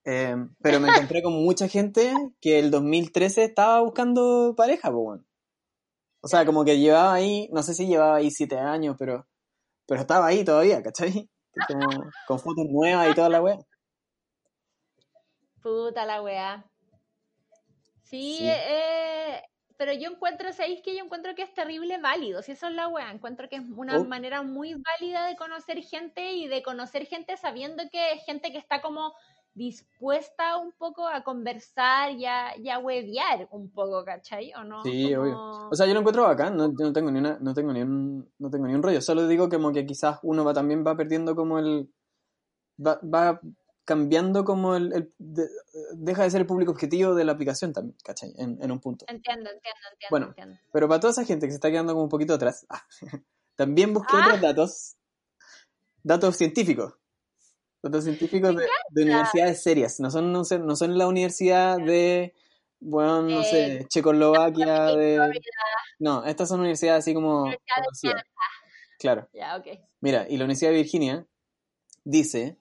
[0.07, 2.11] Eh, pero me encontré con mucha gente
[2.41, 5.25] que el 2013 estaba buscando pareja, pues bueno.
[6.23, 9.27] O sea, como que llevaba ahí, no sé si llevaba ahí siete años, pero,
[9.87, 11.29] pero estaba ahí todavía, ¿cachai?
[11.69, 13.59] Como, con fotos nuevas y toda la wea.
[15.63, 16.65] Puta la weá.
[18.03, 18.49] Sí, Sí.
[18.49, 19.43] eh,
[19.77, 22.43] pero yo encuentro, ¿sabéis que yo encuentro que es terrible válido?
[22.43, 24.05] Si eso es la weá, encuentro que es una Oh.
[24.05, 28.59] manera muy válida de conocer gente y de conocer gente sabiendo que es gente que
[28.59, 29.15] está como
[29.55, 34.53] dispuesta un poco a conversar y a, y a huevear un poco, ¿cachai?
[34.55, 34.83] ¿O no?
[34.83, 35.39] Sí, obvio.
[35.71, 37.83] O sea, yo lo encuentro bacán, no, yo no tengo ni una, no tengo ni
[37.83, 40.97] un, no tengo ni un rollo, solo digo como que quizás uno va también va
[40.97, 41.93] perdiendo como el,
[42.85, 43.41] va, va
[43.85, 45.49] cambiando como el, el- de-
[45.95, 48.33] deja de ser el público objetivo de la aplicación también, ¿cachai?
[48.39, 49.05] En, en un punto.
[49.09, 50.27] Entiendo, entiendo, entiendo, Bueno.
[50.29, 50.57] entiendo.
[50.73, 52.67] Pero para toda esa gente que se está quedando como un poquito atrás,
[53.57, 54.21] también busqué Ah.
[54.27, 54.97] otros datos,
[56.03, 56.95] datos científicos,
[57.83, 62.35] datos científicos de, de universidades serias, no son, no, sé, no son la universidad de,
[62.81, 65.17] bueno, no sé, Eh, Checoslovaquia, de...
[65.17, 65.43] Florida.
[65.99, 68.23] No, estas son universidades así como Universidad.
[68.99, 69.29] Claro.
[70.01, 71.27] Mira, y la Universidad de Virginia
[72.05, 72.57] dice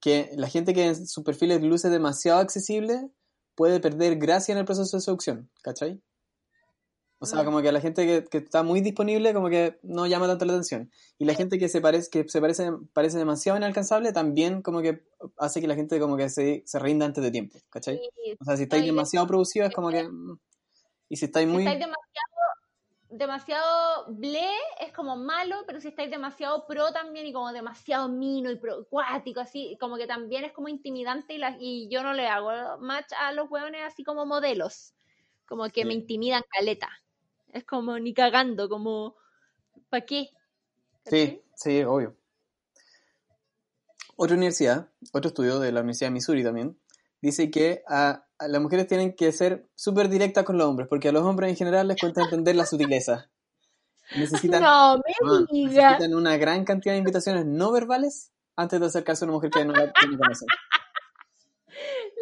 [0.00, 3.10] que la gente que en su perfil luce demasiado accesible
[3.54, 6.02] puede perder gracia en el proceso de seducción, ¿cachai?
[7.22, 10.26] O sea, como que la gente que, que está muy disponible como que no llama
[10.26, 10.90] tanto la atención.
[11.18, 15.04] Y la gente que se parece, que se parece, parece demasiado inalcanzable también como que
[15.38, 17.98] hace que la gente como que se, se rinda antes de tiempo, ¿cachai?
[17.98, 20.02] Sí, O sea, si estáis demasiado producido es como que...
[20.02, 20.38] mm,
[21.10, 21.62] Y si estáis si muy...
[21.62, 22.42] estáis demasiado,
[23.08, 24.48] demasiado ble,
[24.80, 28.80] es como malo, pero si estáis demasiado pro también y como demasiado mino y pro,
[28.80, 32.78] acuático, así, como que también es como intimidante y, la- y yo no le hago
[32.80, 34.94] match a los hueones así como modelos,
[35.46, 35.86] como que Sí.
[35.86, 36.88] me intimidan caleta.
[37.52, 39.14] Es como ni cagando, como,
[39.88, 40.30] ¿para qué?
[41.06, 42.16] Sí, sí, obvio.
[44.16, 46.78] Otra universidad, otro estudio de la Universidad de Missouri también,
[47.20, 51.08] dice que a, a las mujeres tienen que ser súper directas con los hombres, porque
[51.08, 53.30] a los hombres en general les cuesta entender la sutileza.
[54.16, 59.24] Necesitan, No me ah, necesitan una gran cantidad de invitaciones no verbales antes de acercarse
[59.24, 60.48] a una mujer que no, la- que no conocen.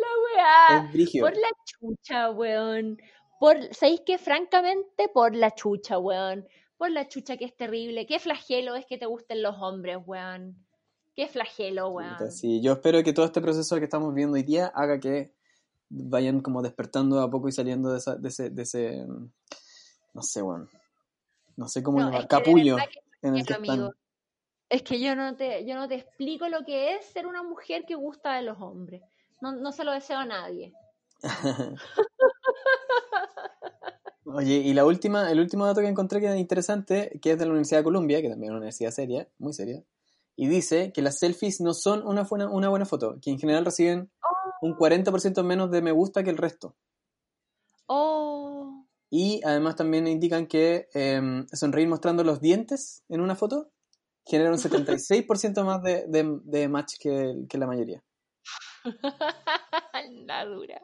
[0.00, 0.90] La weá.
[0.94, 1.10] Es.
[1.20, 2.98] Por la chucha, weón.
[3.40, 6.46] Por, ¿Sabéis que francamente por la chucha, weón?
[6.76, 8.06] Por la chucha que es terrible.
[8.06, 10.54] Qué flagelo es que te gusten los hombres, weón.
[11.16, 12.30] Qué flagelo, weón.
[12.30, 15.32] Sí, yo espero que todo este proceso que estamos viendo hoy día haga que
[15.88, 19.06] vayan como despertando de a poco y saliendo de, esa- de ese, de ese,
[20.12, 20.68] no sé, bueno,
[21.56, 23.72] no sé cómo No, es capullo que en el que amigo.
[23.74, 23.90] están.
[24.68, 27.86] Es que yo no te, yo no te explico lo que es ser una mujer
[27.86, 29.02] que gusta de los hombres.
[29.40, 30.74] No, no se lo deseo a nadie.
[34.24, 37.44] Oye, y la última, el último dato que encontré que es interesante, que es de
[37.46, 39.82] la Universidad de Columbia, que también es una universidad seria, muy seria,
[40.36, 43.64] y dice que las selfies no son una buena, una buena foto, que en general
[43.64, 44.10] reciben
[44.62, 46.76] un 40% menos de me gusta que el resto.
[47.86, 53.70] Oh, Y además también indican que em, sonreír mostrando los dientes en una foto
[54.24, 58.04] genera un 76% más de, de- de match que, que la mayoría.
[60.26, 60.80] la dura.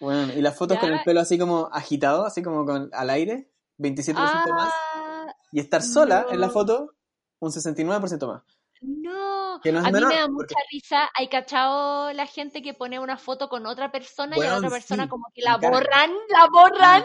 [0.00, 0.80] Bueno, y las fotos Ya.
[0.80, 4.14] con el pelo así como agitado, así como con, al aire, 27%
[4.54, 4.72] más.
[4.94, 6.94] Ah, Y estar sola en la foto,
[7.40, 8.42] un 69% más.
[8.82, 11.10] No, Que no es a mí menor, me da porque- mucha risa.
[11.14, 14.70] Hay cachado la gente que pone una foto con otra persona y a la otra
[14.70, 17.04] persona como que la borran, la borran.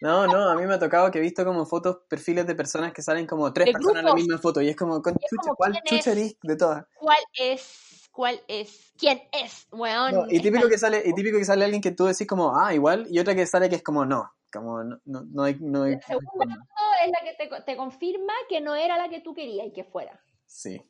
[0.00, 2.92] No, no, a mí me ha tocado que he visto como fotos, perfiles de personas
[2.92, 4.60] que salen como tres De personas en la misma foto.
[4.60, 6.84] Y es como, con Y es chucha, como, ¿cuál ¿quién chucha eres de todas?
[6.98, 7.97] ¿Cuál es?
[8.18, 8.92] ¿Cuál es?
[8.98, 9.68] ¿Quién es?
[9.70, 10.12] Weón.
[10.12, 12.74] No, y típico que sale, y típico que sale alguien que tú decís como, ah,
[12.74, 15.84] igual, y otra que sale que es como, no, como, no, no, no hay, no
[15.84, 16.56] hay, La segunda
[17.04, 19.84] es la que te, te confirma que no era la que tú querías y que
[19.84, 20.20] fuera.
[20.46, 20.82] Sí.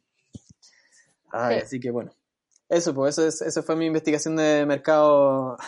[1.30, 1.62] Ay, Sí.
[1.64, 2.12] así que bueno.
[2.66, 5.58] Eso, pues, eso, es, eso fue mi investigación de mercado.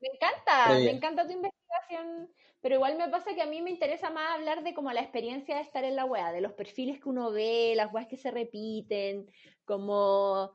[0.00, 2.30] Me encanta, me encanta tu investigación,
[2.60, 5.56] pero igual me pasa que a mí me interesa más hablar de como la experiencia
[5.56, 8.30] de estar en la wea, de los perfiles que uno ve, las weas que se
[8.30, 9.26] repiten,
[9.64, 10.52] como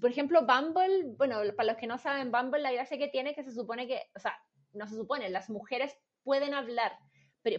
[0.00, 3.42] por ejemplo, Bumble, bueno, para los que no saben, Bumble la gracia que tiene que
[3.42, 4.36] se supone que, o sea,
[4.72, 6.92] no se supone, las mujeres pueden hablar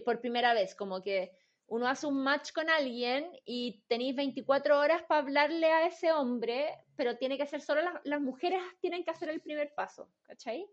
[0.04, 1.32] por primera vez, como que
[1.66, 6.66] uno hace un match con alguien y tenéis 24 horas para hablarle a ese hombre,
[6.96, 10.68] pero tiene que ser solo las mujeres tienen que hacer el primer paso, ¿cachai?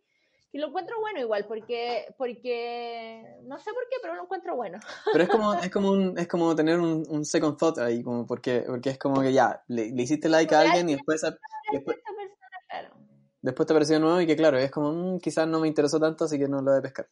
[0.51, 4.79] Y lo encuentro bueno igual, porque, porque no sé por qué, pero lo encuentro bueno.
[5.11, 8.25] Pero es como, es como, un, es como tener un, un second thought ahí, como
[8.25, 11.97] porque, porque es como que ya, le, le hiciste like a alguien y después, después,
[11.97, 12.95] Esta persona, claro.
[13.41, 16.25] después te apareció nuevo y que claro, es como, mm, quizás no me interesó tanto,
[16.25, 17.07] así que no lo voy a pescar.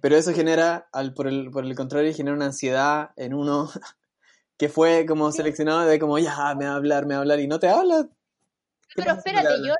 [0.00, 3.68] Pero eso genera, al, por, el, por el contrario, genera una ansiedad en uno
[4.56, 7.40] que fue como seleccionado de como, ya, me va a hablar, me va a hablar
[7.40, 8.08] y no te habla.
[8.88, 9.74] ¿Qué Pero espérate, yo,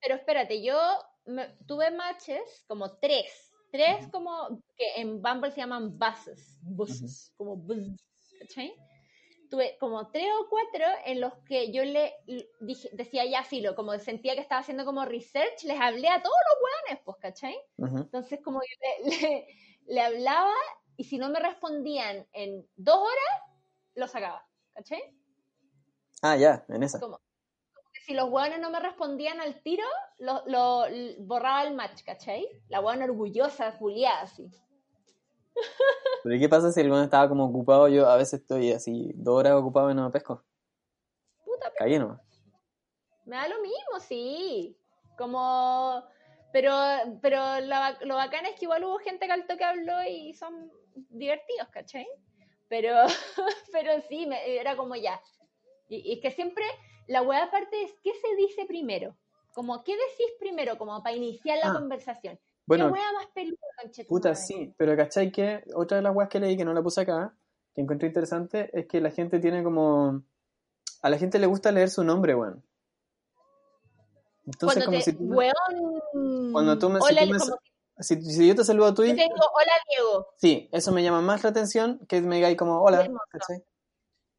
[0.00, 0.76] pero espérate, yo
[1.26, 7.56] me- tuve matches como tres, tres como que en Bumble se llaman buses, buses, como
[7.56, 7.96] buzz,
[8.40, 8.74] ¿cachai?
[9.50, 12.14] tuve como tres o cuatro en los que yo le
[12.60, 16.36] dije, decía ya filo, como sentía que estaba haciendo como research, les hablé a todos
[16.48, 17.56] los hueones, pues, ¿cachai?
[17.76, 19.46] Entonces como yo le,
[19.86, 20.54] le, hablaba
[20.96, 23.60] y si no me respondían en dos horas,
[23.94, 25.02] lo sacaba, ¿cachai?
[26.22, 27.00] Ah, ya, en esa.
[27.00, 27.20] Como,
[28.10, 29.84] si los hueones no me respondían al tiro,
[30.18, 30.84] lo, lo
[31.20, 32.44] borraba el match, ¿cachai?
[32.68, 34.50] La hueona orgullosa, juliada, así.
[36.24, 37.86] ¿Pero qué pasa si el weón estaba como ocupado?
[37.86, 40.42] Yo a veces estoy así, dos horas ocupado y no me pesco.
[41.44, 42.20] Puta, Caí nomás.
[43.26, 44.76] Me da lo mismo, sí.
[45.16, 46.02] Como.
[46.52, 46.72] Pero,
[47.22, 50.72] pero lo bacán es que igual hubo gente que al toque habló y son
[51.10, 52.08] divertidos, ¿cachai?
[52.66, 52.92] Pero,
[53.72, 55.20] pero sí, me, era como ya.
[55.88, 56.64] Y, es que siempre
[57.10, 59.16] la hueá aparte es, ¿qué se dice primero?
[59.52, 60.78] Como, ¿qué decís primero?
[60.78, 61.74] Como para iniciar la ah.
[61.74, 62.38] conversación.
[62.66, 66.56] Bueno, ¿Qué más peluda, Puta, sí, pero ¿cachai que otra de las weas que leí
[66.56, 67.34] que no la puse acá,
[67.74, 70.22] que encontré interesante, es que la gente tiene como.
[71.02, 72.62] A la gente le gusta leer su nombre, weón.
[74.46, 75.16] Entonces, como si.
[76.52, 77.00] Cuando tú me.
[77.98, 79.16] si, si, yo te saludo a tú y.
[79.16, 80.28] tengo, hola Diego.
[80.36, 83.10] Sí, eso me llama más la atención que me digáis como, hola.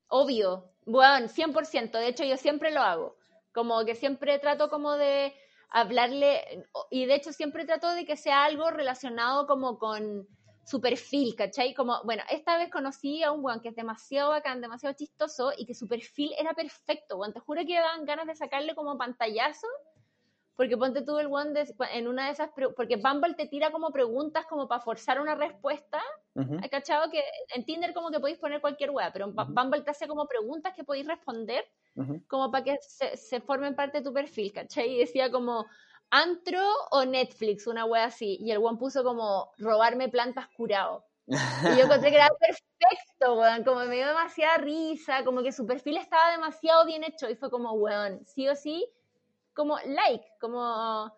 [0.08, 0.72] Obvio.
[0.86, 2.00] Bueno, 100%.
[2.00, 3.16] De hecho, yo siempre lo hago.
[3.54, 5.34] Como que siempre trato como de
[5.70, 10.28] hablarle, y de hecho siempre trato de que sea algo relacionado como con
[10.66, 11.74] su perfil, ¿cachai?
[11.74, 15.66] Como, bueno, esta vez conocí a un weón que es demasiado bacán, demasiado chistoso y
[15.66, 17.34] que su perfil era perfecto, weón.
[17.34, 19.68] Te juro que dan ganas de sacarle como pantallazo,
[20.62, 21.56] porque ponte tú el weón
[21.92, 26.00] en una de esas, porque Bumble te tira como preguntas como para forzar una respuesta,
[26.70, 27.10] ¿cachado?
[27.10, 27.24] Que
[27.56, 30.76] en Tinder como que podéis poner cualquier weá, pero en Bumble te hace como preguntas
[30.76, 31.66] que podéis responder
[32.28, 34.88] como para que se, formen parte de tu perfil, ¿cachai?
[34.94, 35.66] Y decía como
[36.12, 38.38] antro o Netflix, una wea así.
[38.40, 41.06] Y el one puso como robarme plantas curado.
[41.26, 43.64] Y yo encontré que era perfecto, weón.
[43.64, 47.28] Como me dio demasiada risa, como que su perfil estaba demasiado bien hecho.
[47.28, 48.88] Y fue como, weón, sí o sí,
[49.62, 51.12] como like, como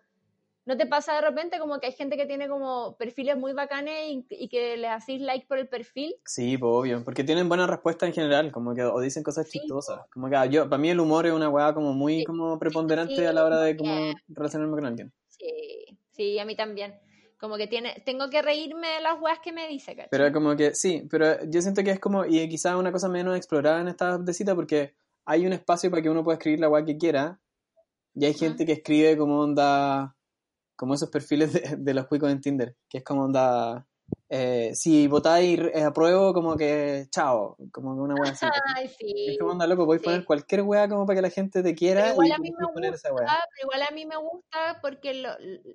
[0.66, 4.24] ¿No te pasa de repente como que hay gente que tiene como perfiles muy bacanes
[4.30, 6.14] y, que les hacéis like por el perfil?
[6.24, 10.00] Sí, pues obvio, porque tienen buena respuesta en general, como que o dicen cosas chistosas.
[10.10, 13.26] Como que ah, yo, para mí el humor es una weá como muy como preponderante
[13.26, 15.12] a la hora de como relacionarme con alguien.
[15.28, 16.98] Sí, sí, a mí también.
[17.38, 20.08] Como que tiene, tengo que reírme de las weas que me dice, ¿cachai?
[20.10, 23.36] Pero como que, sí, pero yo siento que es como, y quizás una cosa menos
[23.36, 24.94] explorada en esta cita porque
[25.26, 27.38] hay un espacio para que uno pueda escribir la wea que quiera
[28.14, 30.14] y hay gente que escribe como onda
[30.76, 33.86] como esos perfiles de, de los cuicos en Tinder, que es como onda,
[34.28, 38.46] eh, si votáis eh, apruebo, como que chao, como que una wea así.
[38.76, 39.26] Ay, sí.
[39.28, 42.10] Es como onda loco, podéis poner cualquier wea como para que la gente te quiera.
[42.10, 43.08] igual, a mí me gusta,
[43.62, 45.24] igual a mí me gusta porque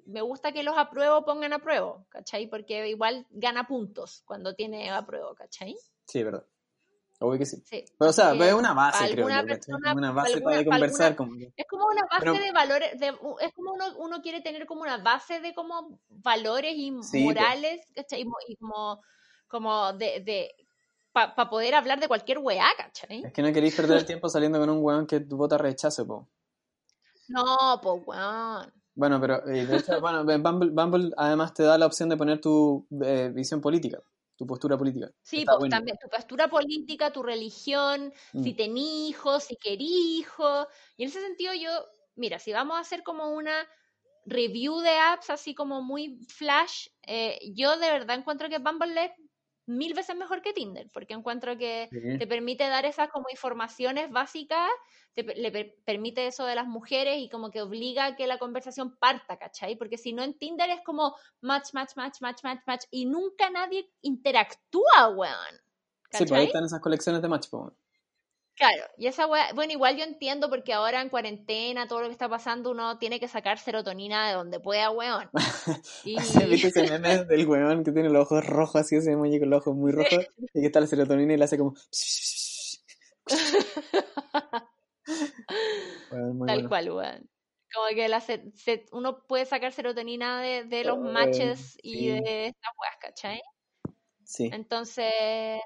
[0.06, 2.48] me gusta que los apruebo pongan apruebo, ¿cachai?
[2.48, 5.76] Porque igual gana puntos cuando tiene apruebo, ¿cachai?
[6.06, 6.46] Sí, verdad.
[7.22, 7.62] Obvio que sí.
[7.70, 11.16] Pero, o sea, es una base, creo yo, una base para conversar.
[11.18, 14.82] como Es como una base de valores, de, es como uno, uno, quiere tener como
[14.82, 18.26] una base de como valores y morales, ¿cachai?
[18.48, 19.02] Y como,
[19.50, 20.56] como de, de
[21.12, 23.26] para poder hablar de cualquier weá, ¿cachai?
[23.26, 26.08] Es que no queréis perder el tiempo saliendo con un weón que tu vota rechazo,
[26.08, 26.30] po.
[27.28, 28.72] No, po, weón.
[28.96, 32.40] Bueno, pero eh, de hecho, bueno, Bumble, Bumble además te da la opción de poner
[32.40, 34.02] tu eh, visión política
[34.40, 35.12] tu postura política.
[35.22, 38.56] Sí, pues, también tu postura política, tu religión, si mm.
[38.56, 40.66] tenés hijos, si querís hijos.
[40.96, 41.70] Y en ese sentido yo,
[42.16, 43.68] mira, si vamos a hacer como una
[44.26, 49.14] review de apps así como muy flash, eh, yo de verdad encuentro que Bumble
[49.70, 54.70] mil veces mejor que Tinder, porque encuentro que te permite dar esas como informaciones básicas,
[55.14, 58.98] te, le permite eso de las mujeres y como que obliga a que la conversación
[58.98, 59.76] parta, ¿cachai?
[59.76, 63.50] Porque si no en Tinder es como match, match, match, match, match, match, y nunca
[63.50, 65.56] nadie interactúa, weón.
[66.10, 66.26] ¿cachai?
[66.26, 67.72] Sí, pues ahí están esas colecciones de match, pues.
[68.60, 72.28] Claro, y esa bueno, igual yo entiendo porque ahora en cuarentena, todo lo que está
[72.28, 75.30] pasando, uno tiene que sacar serotonina de donde pueda, weón.
[76.04, 76.18] Y...
[76.50, 79.62] ¿Viste ese meme del weón que tiene los ojos rojos, así ese emoji con los
[79.62, 81.74] ojos muy rojos, y que está la serotonina y le hace como...
[86.46, 87.30] Tal cual, weón.
[87.74, 88.22] Como que la
[88.92, 93.42] uno puede sacar serotonina de, de los matches y de estas weas, ¿cachai?
[94.38, 95.12] Entonces,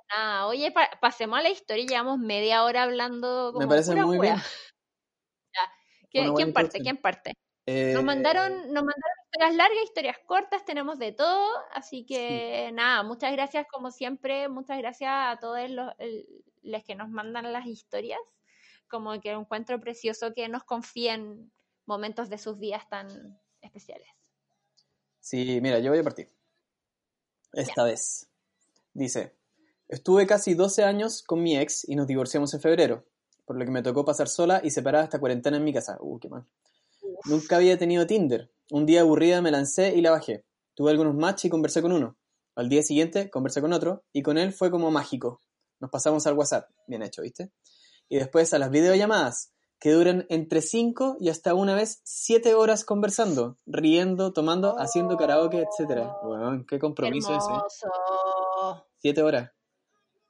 [0.09, 3.51] nada, oye, pasemos a la historia, llevamos media hora hablando.
[3.53, 4.35] Como Me parece muy bien.
[6.09, 6.79] ¿Quién, parte?
[6.79, 7.33] ¿Quién parte?
[7.65, 13.03] Nos mandaron, eh, nos mandaron historias largas, historias cortas, tenemos de todo, así que nada,
[13.03, 15.91] muchas gracias como siempre, muchas gracias a todos los,
[16.61, 18.19] los que nos mandan las historias,
[18.87, 21.51] como que encuentro precioso que nos confíen
[21.85, 24.07] momentos de sus vidas tan especiales.
[25.19, 26.29] Sí, mira, yo voy a partir.
[27.53, 28.29] Esta vez.
[28.93, 29.35] Dice,
[29.93, 33.05] Estuve casi 12 años con mi ex y nos divorciamos en febrero,
[33.45, 35.97] por lo que me tocó pasar sola y separada esta cuarentena en mi casa.
[35.99, 36.47] Uh, qué mal.
[37.25, 38.51] Nunca había tenido Tinder.
[38.71, 40.45] Un día aburrida me lancé y la bajé.
[40.73, 42.17] Tuve algunos matches y conversé con uno.
[42.55, 45.43] Al día siguiente conversé con otro y con él fue como mágico.
[45.79, 46.69] Nos pasamos al WhatsApp.
[46.87, 47.51] Bien hecho, ¿viste?
[48.09, 52.85] Y después a las videollamadas, que duran entre 5 y hasta una vez 7 horas
[52.85, 56.07] conversando, riendo, tomando, haciendo karaoke, etc.
[56.23, 57.85] Bueno, qué compromiso ese.
[59.03, 59.51] 7 horas.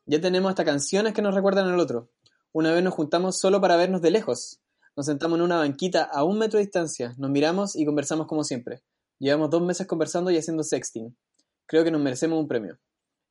[0.08, 2.10] Ya tenemos hasta canciones que nos recuerdan al otro.
[2.52, 4.62] Una vez nos juntamos solo para vernos de lejos.
[4.96, 8.44] Nos sentamos en una banquita a un metro de distancia, nos miramos y conversamos como
[8.44, 8.82] siempre.
[9.20, 11.16] Llevamos dos meses conversando y haciendo sexting.
[11.68, 12.80] Creo que nos merecemos un premio.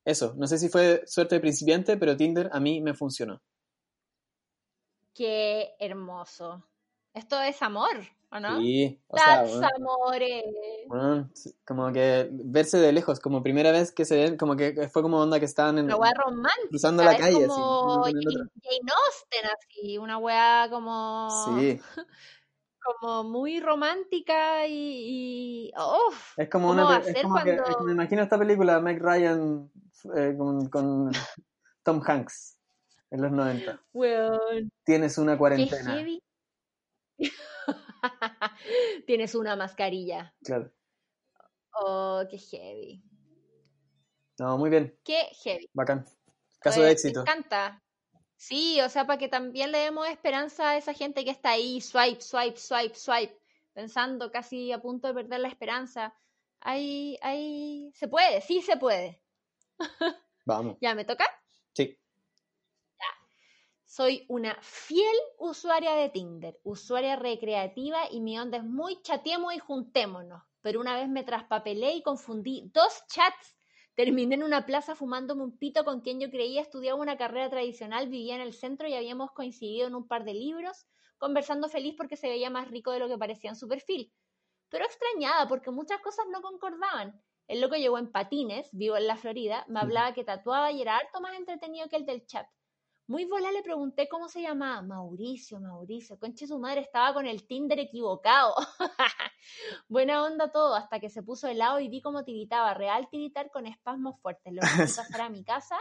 [0.05, 3.41] Eso, no sé si fue suerte de principiante, pero Tinder a mí me funcionó.
[5.13, 6.65] Qué hermoso.
[7.13, 7.97] Esto es amor,
[8.33, 8.59] ¿o no?
[8.59, 10.43] Sí, o sea, That's bueno, amore.
[10.87, 14.89] bueno, sí, como que verse de lejos, como primera vez que se ven, como que
[14.89, 15.87] fue como onda que estaban en,
[16.69, 19.97] cruzando la calle, como Jane Austen, así.
[19.97, 21.29] Una weá como.
[21.59, 21.79] Sí,
[22.85, 25.69] Como muy romántica y.
[25.69, 28.37] y- uf, es como ¿Cómo una, es como que, cuando- es que me imagino esta
[28.37, 29.71] película, Meg Ryan
[30.17, 31.09] eh, con, con
[31.83, 32.59] Tom Hanks
[33.09, 33.79] en los 90.
[33.93, 35.93] weón, Tienes una qué cuarentena.
[35.95, 36.21] heavy.
[39.07, 40.33] Tienes una mascarilla.
[40.43, 40.71] Claro.
[41.75, 43.03] Oh, qué heavy.
[44.39, 45.69] No, muy bien, Qué heavy.
[45.73, 46.05] bacán.
[46.59, 47.21] Caso de Me éxito.
[47.21, 47.81] encanta.
[48.35, 51.79] Sí, o sea, para que también le demos esperanza a esa gente que está ahí,
[51.81, 53.39] swipe, swipe, swipe, swipe,
[53.73, 56.13] pensando casi a punto de perder la esperanza.
[56.59, 59.21] Ahí, ahí, se puede, sí se puede.
[60.45, 60.77] Vamos.
[60.81, 61.25] Ya, ¿me toca?
[63.95, 69.59] Soy una fiel usuaria de Tinder, usuaria recreativa y mi onda es muy chateemos y
[69.59, 70.41] juntémonos.
[70.61, 73.55] Pero una vez me traspapelé y confundí dos chats.
[73.93, 78.09] Terminé en una plaza fumándome un pito con quien yo creía estudiaba una carrera tradicional,
[78.09, 80.87] vivía en el centro y habíamos coincidido en un par de libros,
[81.19, 84.11] conversando feliz porque se veía más rico de lo que parecía en su perfil.
[84.69, 87.21] Pero extrañada porque muchas cosas no concordaban.
[87.47, 90.97] El loco llegó en patines, vivo en la Florida, me hablaba que tatuaba y era
[90.97, 92.47] harto más entretenido que el del chat.
[93.13, 94.81] Muy volá le pregunté cómo se llamaba.
[94.81, 96.17] Mauricio, Mauricio.
[96.17, 98.55] Conche su madre estaba con el Tinder equivocado.
[99.87, 102.73] Buena onda todo, hasta que se puso helado y vi cómo tiritaba.
[102.73, 104.51] Real tiritar con espasmos fuertes.
[104.51, 105.77] Lo que pasar a mi casa.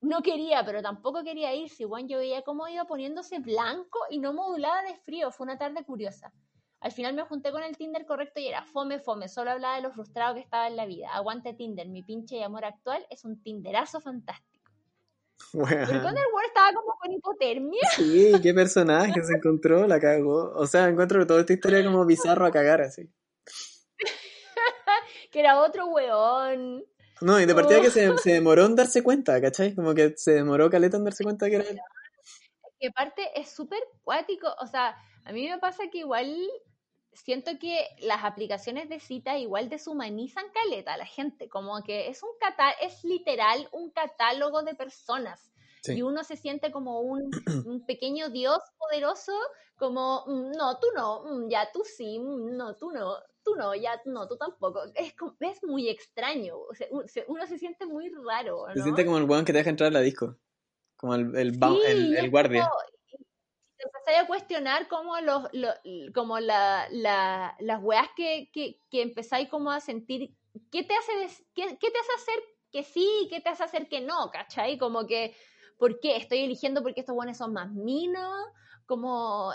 [0.00, 1.70] No quería, pero tampoco quería ir.
[1.70, 5.30] Si Juan yo veía cómo iba poniéndose blanco y no modulada de frío.
[5.30, 6.32] Fue una tarde curiosa.
[6.80, 9.28] Al final me junté con el Tinder correcto y era fome, fome.
[9.28, 11.10] Solo hablaba de lo frustrado que estaba en la vida.
[11.12, 11.88] Aguante Tinder.
[11.88, 14.53] Mi pinche y amor actual es un Tinderazo fantástico.
[15.52, 15.82] Bueno.
[15.82, 17.88] el Word estaba como con hipotermia.
[17.96, 20.52] Sí, qué personaje se encontró, la cagó.
[20.54, 23.08] O sea, encuentro que toda esta historia como bizarro a cagar así.
[25.30, 26.84] que era otro weón.
[27.20, 29.74] No, y de partida que se, se demoró en darse cuenta, ¿cachai?
[29.74, 31.78] Como que se demoró caleta en darse cuenta que era él.
[32.80, 34.48] Que aparte es súper cuático.
[34.60, 36.36] O sea, a mí me pasa que igual
[37.14, 41.48] siento que las aplicaciones de cita igual deshumanizan caleta a la gente.
[41.48, 45.52] Como que es un cata es literal un catálogo de personas.
[45.82, 45.94] Sí.
[45.94, 47.30] Y uno se siente como un,
[47.66, 49.32] un pequeño dios poderoso,
[49.76, 53.74] como, "Mm, no, tú no, mm, ya tú sí, mm, no, tú no, tú no,
[53.74, 54.82] ya no, tú tampoco.
[54.94, 56.86] Es, es muy extraño, o sea,
[57.28, 59.92] uno se siente muy raro, Se siente como el weón que te deja entrar a
[59.92, 60.36] la disco.
[60.96, 62.62] Como el, el, Sí, el, guardia.
[62.68, 62.93] como-
[63.86, 65.74] y te empezáis a cuestionar como los, lo-
[66.14, 70.36] como la, la- las weas que, que, que empezáis como a sentir,
[70.70, 74.00] ¿qué te hace qué, qué te hace hacer que sí, qué te hace hacer que
[74.00, 74.78] no, ¿cachai?
[74.78, 75.36] Como que,
[75.78, 76.16] ¿por qué?
[76.16, 78.32] Estoy eligiendo porque estos buenos son más minos,
[78.86, 79.52] como,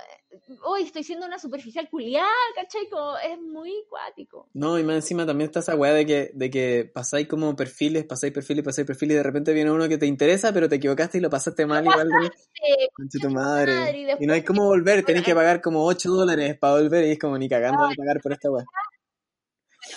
[0.64, 2.90] hoy estoy siendo una superficial culiada, ¿cachai?
[2.90, 4.50] Como, es muy cuático.
[4.54, 8.06] No, y más encima también está esa weá de que, de que pasáis como perfiles,
[8.06, 11.18] pasáis perfiles, pasáis perfiles y de repente viene uno que te interesa, pero te equivocaste
[11.18, 12.08] y lo pasaste mal igual.
[12.10, 14.18] de- Eh, Conche tu madre, madre.
[14.20, 17.12] y Y no hay cómo volver, tenés que pagar como 8 dólares para volver y
[17.12, 18.66] es como ni cagando de pagar por esta weá.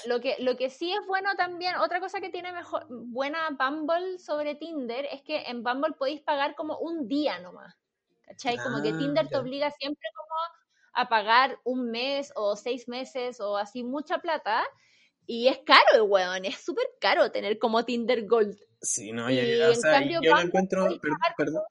[0.07, 4.18] Lo que, lo que sí es bueno también, otra cosa que tiene mejor, buena Bumble
[4.18, 7.74] sobre Tinder es que en Bumble podéis pagar como un día nomás.
[8.26, 8.56] ¿Cachai?
[8.58, 10.28] Como que Ah, Tinder te obliga siempre como
[10.94, 14.62] a pagar un mes o seis meses o así mucha plata.
[15.26, 18.58] Y es caro weón, es súper caro tener como Tinder Gold.
[18.80, 21.62] Sí, no, Y ya, o en sea, cambio yo lo encuentro, perdón, perdón.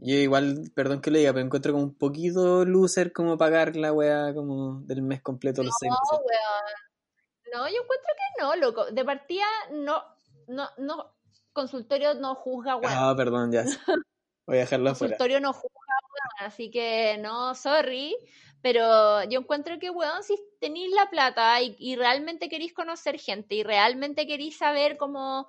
[0.00, 3.92] Yo igual, perdón que lo diga, pero encuentro como un poquito loser como pagar la
[3.92, 6.24] weá como del mes completo los seis No, meses.
[6.24, 7.62] weón.
[7.64, 8.84] No, yo encuentro que no, loco.
[8.92, 10.02] De partida, no,
[10.46, 11.14] no, no,
[11.52, 12.92] consultorio no juzga, weón.
[12.96, 13.64] Ah, perdón, ya.
[14.48, 15.12] Voy a dejarlo afuera.
[15.18, 18.16] consultorio no juzga, weón, así que no, sorry,
[18.62, 23.54] pero yo encuentro que, weón, si tenéis la plata y, y realmente queréis conocer gente
[23.56, 25.48] y realmente queréis saber cómo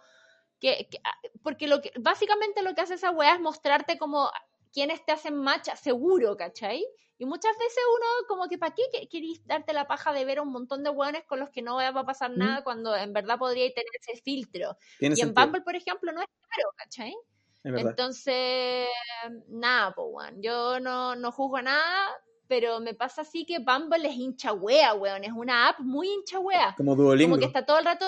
[0.60, 4.30] que, que- ah, porque lo que, básicamente lo que hace esa weá es mostrarte como
[4.74, 6.86] quienes te hacen match seguro, ¿cachai?
[7.18, 10.40] Y muchas veces uno como que ¿para qué que- querís darte la paja de ver
[10.40, 12.38] a un montón de weones con los que no va a pasar Mm.
[12.38, 14.76] nada cuando en verdad podría tener ese filtro?
[15.00, 17.16] Y en sentido, Bumble, por ejemplo, no es claro, ¿cachai?
[17.64, 18.88] Entonces,
[19.48, 20.42] nada, pues, weón.
[20.42, 22.10] Yo no, no juzgo nada,
[22.48, 25.24] pero me pasa así que Bumble es hincha wea, weón.
[25.24, 26.74] Es una app muy hincha wea.
[26.78, 27.36] Como Duolingo.
[27.36, 28.08] Como que está todo el rato,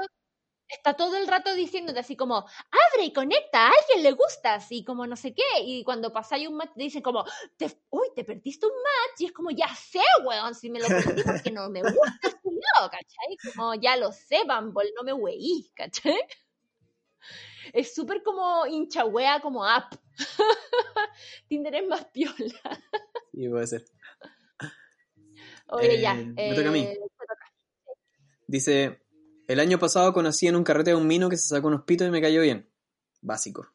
[0.67, 4.83] está todo el rato diciéndote así como, abre y conecta, a alguien le gustas, y
[4.85, 5.43] como no sé qué.
[5.63, 7.25] Y cuando pasáis un match, te dicen como,
[7.57, 10.87] te, uy, te perdiste un match, y es como, ya sé, weón, si me lo
[10.87, 11.93] perdí porque no me gusta
[12.43, 13.53] el ¿cachai?
[13.53, 16.19] Como, ya lo sé, Bumble, no me weí, ¿cachai?
[17.73, 19.93] Es súper como hincha wea, como app.
[21.47, 22.35] Tinder es más piola.
[23.33, 23.85] Sí, puede ser.
[25.67, 26.13] Oye, Eh, ya.
[26.15, 26.79] me toca a mí.
[26.81, 27.35] eh, toca.
[28.47, 29.01] Dice,
[29.47, 32.07] el año pasado conocí en un carrete a un mino que se sacó unos pitos
[32.07, 32.69] y me cayó bien.
[33.21, 33.67] Básico.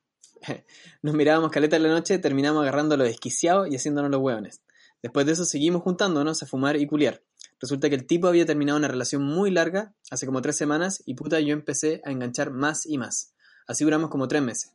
[1.03, 4.62] Nos mirábamos caleta en la noche, terminamos agarrando los desquiciados y haciéndonos los hueones.
[5.03, 7.22] Después de eso seguimos juntándonos a fumar y culiar.
[7.59, 11.14] Resulta que el tipo había terminado una relación muy larga, hace como tres semanas, y
[11.14, 13.34] puta yo empecé a enganchar más y más.
[13.66, 14.72] Así duramos como tres meses.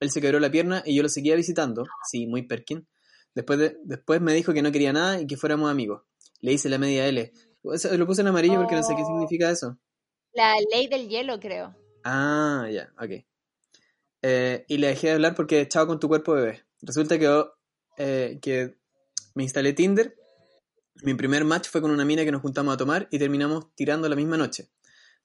[0.00, 2.86] Él se quebró la pierna y yo lo seguía visitando, sí, muy Perkin.
[3.34, 6.02] Después, de- después me dijo que no quería nada y que fuéramos amigos.
[6.40, 7.32] Le hice la media L.
[7.62, 9.06] Lo puse en amarillo porque no sé qué Oh.
[9.06, 9.78] significa eso.
[10.32, 11.76] La ley del hielo, creo.
[12.04, 13.24] Ah, ya, ok.
[14.22, 16.64] Eh, y le dejé de hablar porque chao con tu cuerpo bebé.
[16.82, 17.44] Resulta que,
[17.98, 18.78] eh, que
[19.34, 20.14] me instalé Tinder.
[21.02, 24.08] Mi primer match fue con una mina que nos juntamos a tomar y terminamos tirando
[24.08, 24.70] la misma noche.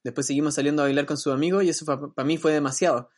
[0.04, 3.08] Después seguimos saliendo a bailar con sus amigos y eso para mí fue demasiado.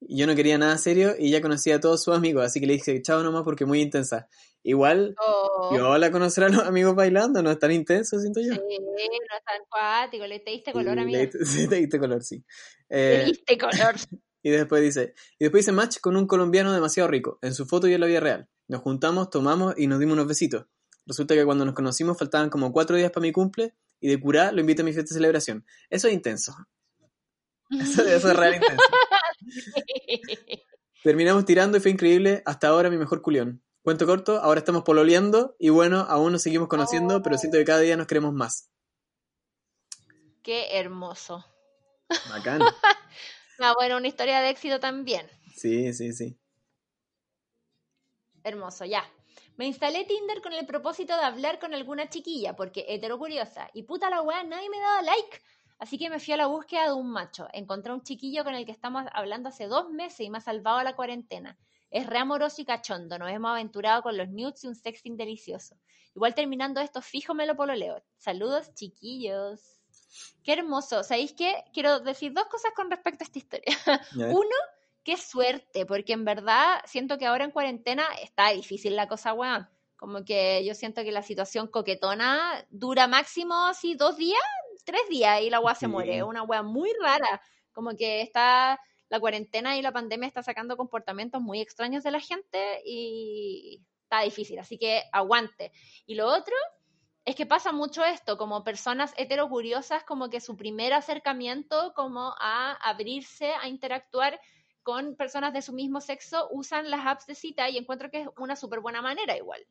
[0.00, 2.74] Yo no quería nada serio y ya conocía a todos sus amigos, así que le
[2.74, 4.28] dije chao nomás porque muy intensa.
[4.62, 8.52] Igual, Oh, yo la conocer a los amigos bailando, no es tan intenso, siento yo.
[8.54, 12.44] sí, no es tan cuático, le te diste color, diste- sí, te diste color, sí.
[12.88, 13.94] Te Eh, diste color.
[14.42, 17.86] Y después dice, y después hice match con un colombiano demasiado rico, en su foto
[17.88, 18.48] y en la vida real.
[18.68, 20.64] Nos juntamos, tomamos y nos dimos unos besitos.
[21.04, 24.52] Resulta que cuando nos conocimos faltaban como cuatro días para mi cumple y de curá
[24.52, 25.64] lo invité a mi fiesta de celebración.
[25.88, 26.54] Eso es intenso.
[27.70, 28.82] Eso, eso es real intenso.
[31.02, 32.42] Terminamos tirando y fue increíble.
[32.44, 33.62] Hasta ahora mi mejor culión.
[33.82, 37.80] Cuento corto, ahora estamos pololeando y bueno, aún nos seguimos conociendo, pero siento que cada
[37.80, 38.70] día nos queremos más.
[40.42, 41.44] Qué hermoso.
[42.30, 42.60] Bacán.
[43.62, 45.28] Ah, bueno, una historia de éxito también.
[45.54, 46.40] Sí, sí, sí.
[48.42, 49.04] Hermoso, ya.
[49.56, 53.68] Me instalé Tinder con el propósito de hablar con alguna chiquilla, porque hetero curiosa.
[53.74, 55.42] Y puta la weá, nadie me daba like.
[55.78, 57.48] Así que me fui a la búsqueda de un macho.
[57.52, 60.82] Encontré un chiquillo con el que estamos hablando hace dos meses y me ha salvado
[60.82, 61.58] la cuarentena.
[61.90, 63.18] Es re amoroso y cachondo.
[63.18, 65.76] Nos hemos aventurado con los nudes y un sexting delicioso.
[66.14, 68.02] Igual terminando esto, fijo me lo pololeo.
[68.18, 69.80] Saludos, chiquillos.
[70.42, 71.02] Qué hermoso.
[71.02, 71.64] ¿Sabéis qué?
[71.72, 73.64] Quiero decir dos cosas con respecto a esta historia.
[74.16, 74.56] Uno,
[75.10, 79.68] qué suerte, porque en verdad siento que ahora en cuarentena está difícil la cosa, weón.
[79.96, 84.40] Como que yo siento que la situación coquetona dura máximo así dos días,
[84.84, 85.88] tres días y la weá se Sí.
[85.88, 86.18] muere.
[86.18, 87.42] Es una weá muy rara.
[87.72, 92.20] Como que está la cuarentena y la pandemia está sacando comportamientos muy extraños de la
[92.20, 94.60] gente y está difícil.
[94.60, 95.72] Así que aguante.
[96.06, 96.54] Y lo otro
[97.24, 102.74] es que pasa mucho esto, como personas heterocuriosas, como que su primer acercamiento como a
[102.74, 104.40] abrirse, a interactuar
[104.82, 108.28] con personas de su mismo sexo, usan las apps de cita y encuentro que es
[108.38, 109.66] una súper buena manera igual.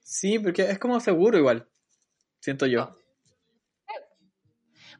[0.00, 1.68] Sí, porque es como seguro igual.
[2.40, 2.96] Siento yo.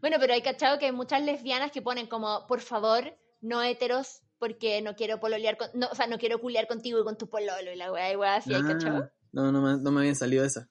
[0.01, 4.22] Bueno, pero hay cachado que hay muchas lesbianas que ponen como, por favor, no heteros,
[4.38, 7.28] porque no quiero pololear con, no, o sea, no quiero culiar contigo y con tu
[7.28, 9.05] pololo y la weá, y weá así, ¿hay cachado?
[9.05, 10.68] Ah, no, no me, no me habían salido esa.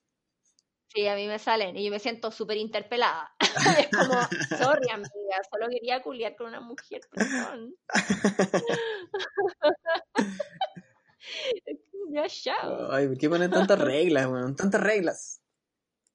[0.95, 3.35] Sí, a mí me salen y yo me siento súper interpelada.
[3.79, 4.13] es como,
[4.57, 7.75] sorry amiga, solo quería culiar con una mujer, perdón.
[12.11, 12.93] ya, chao.
[12.93, 14.55] Ay, ¿por qué ponen tantas reglas, weón?
[14.55, 15.41] Tantas reglas.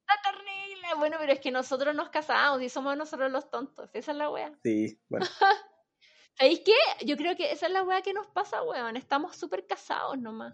[0.07, 0.95] Tanta regla.
[0.97, 3.91] Bueno, pero es que nosotros nos casamos y somos nosotros los tontos.
[3.93, 4.51] Esa es la wea.
[4.63, 5.27] Sí, bueno.
[6.39, 6.73] ¿Sabéis qué?
[7.05, 8.97] Yo creo que esa es la wea que nos pasa, weón.
[8.97, 10.53] Estamos súper casados nomás.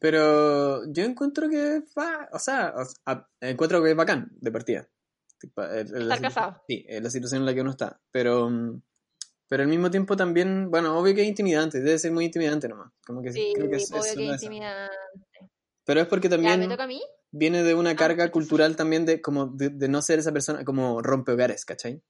[0.00, 2.72] Pero yo encuentro que va, o sea,
[3.40, 4.88] encuentro que es bacán de partida.
[5.40, 6.62] Estar casado.
[6.68, 8.00] Sí, es la situación en la que uno está.
[8.10, 8.82] Pero, mm,
[9.48, 12.92] pero al mismo tiempo también, bueno, obvio que es intimidante, debe ser muy intimidante nomás.
[13.06, 14.32] Como que Sí, creo que es, es obvio que eso.
[14.46, 14.96] intimidante.
[15.84, 17.02] Pero es porque Ya, también ¿me toca a mí?
[17.30, 20.64] viene de una Ah, carga cultural también de como de, de no ser esa persona
[20.64, 22.02] como rompe hogares, ¿cachai?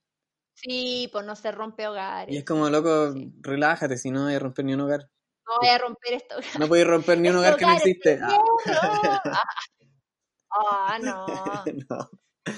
[0.53, 2.35] Sí, por no se rompe hogares.
[2.35, 3.31] Y es como, loco, Sí.
[3.41, 5.09] relájate, si no hay romper ni un hogar.
[5.49, 6.35] No voy a romper esto.
[6.59, 8.19] No podéis romper ni un hogar que no existe.
[8.21, 9.43] Ah.
[10.51, 11.25] Ah, no.
[11.89, 12.09] no.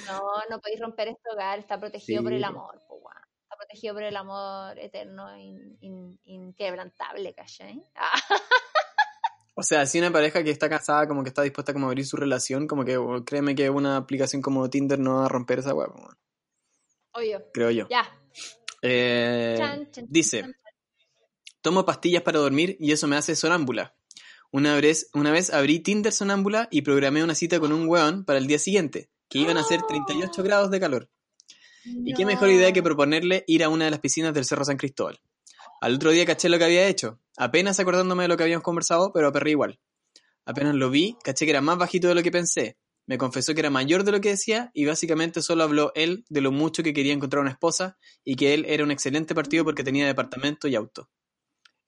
[0.08, 3.02] No, no podéis romper este hogar, está protegido por el amor, po.
[3.44, 7.84] Está protegido por el amor eterno, in- in- inquebrantable, ¿cachai?
[7.96, 8.12] Ah,
[9.54, 12.06] O sea, si una pareja que está casada como que está dispuesta como a abrir
[12.06, 15.60] su relación, como que oh, créeme que una aplicación como Tinder no va a romper
[15.60, 15.89] esa hueá,
[17.14, 17.44] obvio.
[17.54, 17.88] creo yo.
[17.89, 18.10] Ya.
[18.82, 20.56] Eh, Chan, chan, dice, chan.
[21.62, 23.95] Tomo pastillas para dormir y eso me hace sonámbula.
[24.51, 28.39] Una vez, una vez abrí Tinder sonámbula y programé una cita con un weón para
[28.39, 31.09] el día siguiente, que iban a ser 38 grados de calor.
[31.86, 34.78] Y qué mejor idea que proponerle ir a una de las piscinas del Cerro San
[34.78, 35.20] Cristóbal.
[35.80, 39.12] Al otro día caché lo que había hecho, apenas acordándome de lo que habíamos conversado,
[39.14, 39.80] pero aperré igual.
[40.45, 42.78] Apenas lo vi, caché que era más bajito de lo que pensé.
[43.07, 46.41] Me confesó que era mayor de lo que decía y básicamente solo habló él de
[46.41, 49.84] lo mucho que quería encontrar una esposa y que él era un excelente partido porque
[49.84, 51.09] tenía departamento y auto.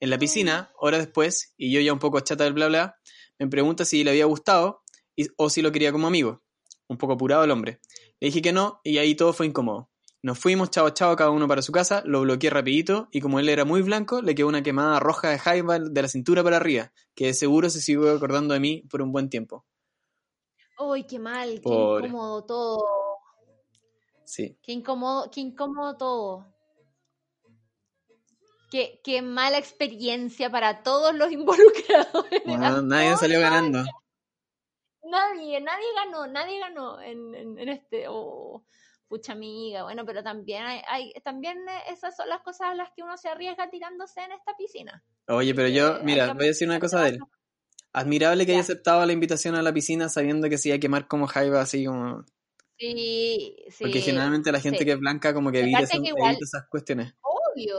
[0.04, 2.96] En la piscina, horas después, y yo ya un poco chata del bla bla,
[3.38, 4.82] me pregunta si le había gustado
[5.16, 6.42] y- o si lo quería como amigo.
[6.88, 7.80] Un poco apurado el hombre.
[8.20, 9.88] Le dije que no y ahí todo fue incómodo.
[10.22, 13.48] Nos fuimos chao chao cada uno para su casa, lo bloqueé rapidito y como él
[13.48, 16.92] era muy blanco, le quedó una quemada roja de jaiba de la cintura para arriba,
[17.14, 19.64] que de seguro se siguió acordando de mí por un buen tiempo.
[20.78, 22.08] Uy, qué mal, qué Pobre.
[22.08, 22.78] incómodo todo.
[24.26, 24.58] Sí.
[24.62, 26.53] Qué incómodo, qué incómodo todo.
[28.74, 32.26] Qué, qué mala experiencia para todos los involucrados.
[32.44, 33.84] Bueno, nadie salió ganando.
[35.04, 38.06] Nadie, nadie ganó, nadie ganó en, en- en este.
[38.08, 38.64] Oh,
[39.06, 41.58] pucha amiga, bueno, pero también hay, hay- también
[41.88, 45.04] esas son las cosas a las que uno se arriesga tirándose en esta piscina.
[45.28, 47.18] Oye, pero yo, mira, voy a decir una cosa de él.
[47.92, 48.64] Admirable que haya Ya.
[48.64, 51.84] aceptado la invitación a la piscina sabiendo que se iba a quemar como jaiba, así
[51.86, 52.24] como...
[52.76, 53.84] Sí, sí.
[53.84, 54.84] Porque generalmente la gente sí.
[54.84, 57.14] que es blanca como que evita esas cuestiones.
[57.22, 57.78] Obvio.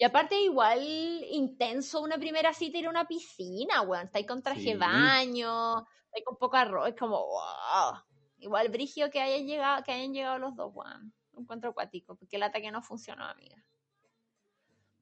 [0.00, 4.06] Y aparte igual intenso una primera cita ir a una piscina, weón.
[4.06, 4.68] Estáis con traje Sí.
[4.70, 8.00] de baño, estáis con poco arroz, es como, wow.
[8.38, 11.12] Igual brigio que hayan llegado, que hayan llegado los dos, weón.
[11.32, 13.56] Un encuentro acuático, porque el ataque no funcionó, amiga.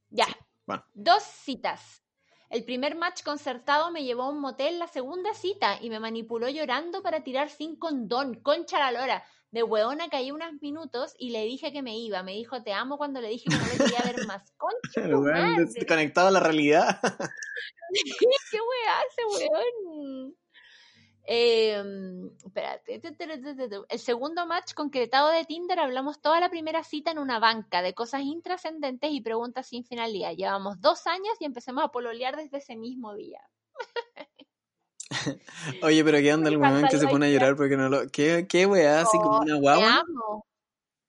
[0.09, 0.26] Ya.
[0.66, 0.84] bueno.
[0.94, 2.03] Dos citas.
[2.49, 6.49] El primer match concertado me llevó a un motel la segunda cita y me manipuló
[6.49, 8.40] llorando para tirar sin condón.
[8.40, 9.24] Concha la lora.
[9.57, 12.22] De hueona caí unos minutos y le dije que me iba.
[12.22, 14.52] Me dijo te amo cuando le dije que no le quería ver más.
[14.59, 17.00] Concha weón desconectado a la realidad.
[18.20, 20.36] ¿Qué weá ese weón?
[21.24, 21.82] Eh,
[22.44, 23.00] espérate.
[23.88, 27.94] El segundo match concretado de Tinder hablamos toda la primera cita en una banca de
[27.94, 30.32] cosas intrascendentes y preguntas sin finalidad.
[30.32, 33.40] Llevamos dos años y empezamos a pololear desde ese mismo día.
[35.82, 38.09] Oye, pero ¿qué onda el weón que se pone a llorar porque no lo...
[38.09, 39.02] ¿Qué, qué weá?
[39.02, 39.96] Así como una Te guagua.
[39.98, 40.46] amo.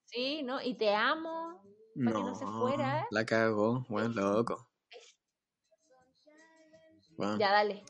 [0.05, 0.61] Sí, ¿no?
[0.61, 1.61] Y te amo.
[1.95, 3.05] para que no se fuera, ¿eh?
[3.11, 4.67] la cagó, weón, loco.
[7.17, 7.39] Weón.
[7.39, 7.83] Ya, dale.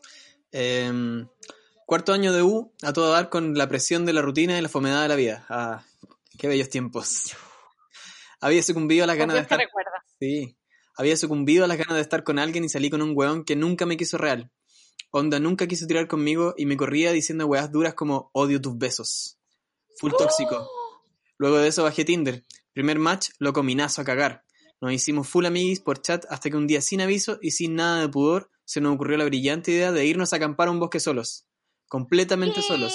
[0.51, 1.27] Em,
[1.85, 4.69] cuarto año de U, a todo dar con la presión de la rutina y la
[4.69, 5.45] fomedad de la vida.
[5.49, 5.83] Ah,
[6.37, 7.35] qué bellos tiempos.
[8.39, 9.69] Había sucumbido a las ganas de te estar...
[10.19, 10.57] Sí,
[10.95, 13.55] había sucumbido a las ganas de estar con alguien y salí con un weón que
[13.55, 14.51] nunca me quiso real.
[15.11, 19.37] Onda nunca quiso tirar conmigo y me corría diciendo weas duras como odio tus besos.
[19.99, 20.69] Full tóxico.
[21.37, 22.45] Luego de eso bajé Tinder.
[22.73, 24.43] Primer match, loco minazo a cagar.
[24.79, 28.01] Nos hicimos full amiguis por chat hasta que un día sin aviso y sin nada
[28.01, 30.99] de pudor se nos ocurrió la brillante idea de irnos a acampar a un bosque
[30.99, 31.47] solos.
[31.87, 32.93] Completamente solos.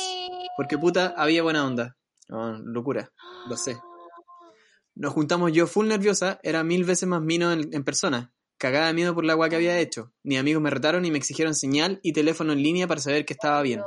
[0.57, 1.97] Porque puta, había buena onda.
[2.29, 3.11] No, locura,
[3.49, 3.79] lo sé.
[4.95, 8.33] Nos juntamos yo full nerviosa, era mil veces más mino en, en persona.
[8.63, 10.13] Cagada de miedo por la agua que había hecho.
[10.23, 13.33] Mis amigos me retaron y me exigieron señal y teléfono en línea para saber que
[13.33, 13.83] estaba bien.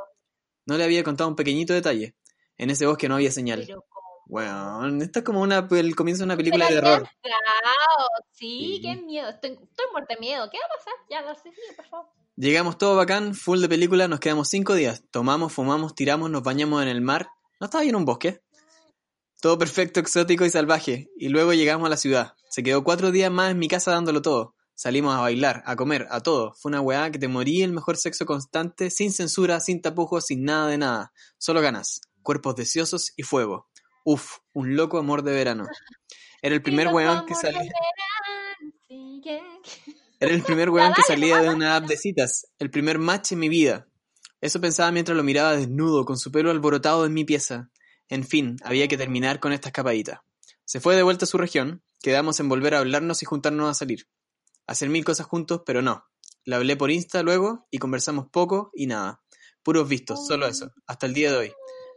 [0.65, 2.17] No le había contado un pequeñito detalle.
[2.57, 3.65] En ese bosque no había señal.
[4.25, 7.07] Bueno, esto es como una, el comienzo de una película de terror.
[8.33, 8.81] Sí, Sí.
[8.81, 9.29] qué miedo.
[9.29, 10.49] Estoy, estoy muerta de miedo.
[10.51, 10.93] ¿Qué va a pasar?
[11.09, 12.07] Ya, lo sé, por favor.
[12.35, 15.03] Llegamos todo bacán, full de película, nos quedamos cinco días.
[15.09, 17.29] Tomamos, fumamos, tiramos, nos bañamos en el mar.
[17.61, 18.41] ¿No estaba bien un bosque?
[19.39, 21.07] Todo perfecto, exótico y salvaje.
[21.17, 22.33] Y luego llegamos a la ciudad.
[22.49, 24.54] Se quedó cuatro días más en mi casa dándolo todo.
[24.77, 26.53] Salimos a bailar, a comer, a todo.
[26.53, 30.43] Fue una weá que te morí el mejor sexo constante, sin censura, sin tapujos, sin
[30.43, 31.13] nada de nada.
[31.37, 33.69] Solo ganas, cuerpos deseosos y fuego.
[34.03, 35.65] Uf, un loco amor de verano.
[36.41, 37.71] Era el primer weón que salía.
[40.19, 43.39] Era el primer weón que salía de una app de citas, el primer match en
[43.39, 43.87] mi vida.
[44.41, 47.69] Eso pensaba mientras lo miraba desnudo, con su pelo alborotado en mi pieza.
[48.09, 50.25] En fin, había que terminar con esta escapadita.
[50.65, 53.73] Se fue de vuelta a su región, quedamos en volver a hablarnos y juntarnos a
[53.73, 54.07] salir.
[54.67, 56.05] Hacer mil cosas juntos, pero no.
[56.43, 59.23] Le hablé por Insta luego y conversamos poco y nada.
[59.63, 61.53] Puros vistos, solo eso, hasta el día de hoy.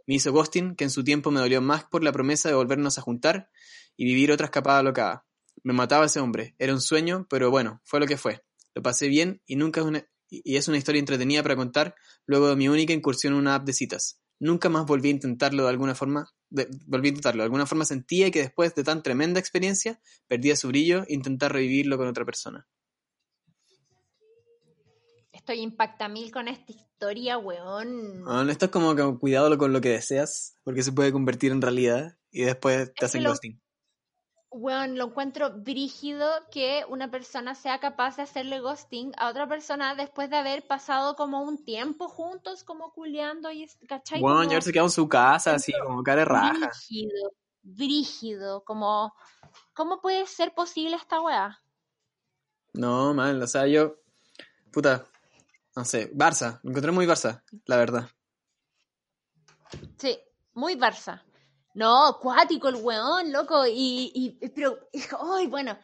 [0.07, 2.97] Me hizo ghosting, que en su tiempo me dolió más por la promesa de volvernos
[2.97, 3.51] a juntar
[3.97, 5.27] y vivir otra escapada locada.
[5.63, 8.43] Me mataba ese hombre, era un sueño, pero bueno, fue lo que fue.
[8.75, 11.95] Lo pasé bien y nunca es una, y es una historia entretenida para contar
[12.27, 14.21] luego de mi única incursión en una app de citas.
[14.39, 16.27] Nunca más volví a intentarlo de alguna forma.
[16.51, 17.43] de- volví a intentarlo.
[17.43, 21.53] De alguna forma sentía que después de tan tremenda experiencia, perdía su brillo e intentar
[21.53, 22.67] revivirlo con otra persona.
[25.31, 28.25] Estoy impacta mil con esta historia, weón.
[28.51, 32.19] Esto es como que cuidado con lo que deseas, porque se puede convertir en realidad
[32.31, 33.61] y después te hacen ghosting.
[34.51, 39.95] Weón, lo encuentro brígido que una persona sea capaz de hacerle ghosting a otra persona
[39.95, 44.21] después de haber pasado como un tiempo juntos, como culeando y, ¿cachai?
[44.21, 46.71] Bueno, Como ya se quedó en su casa, así como cara de raja.
[46.71, 47.33] brígido,
[47.63, 49.15] brígido, como,
[49.75, 51.61] ¿cómo puede ser posible esta weá?
[52.73, 53.97] No, mal, o sea, yo.
[54.73, 55.05] Puta.
[55.77, 58.09] No sé, Barça, lo encontré muy Barça, la verdad.
[59.99, 60.19] Sí,
[60.55, 61.23] muy Barça.
[61.79, 63.65] No, cuático el weón, loco.
[63.65, 64.81] Y, y pero,
[65.37, 65.79] ay, bueno,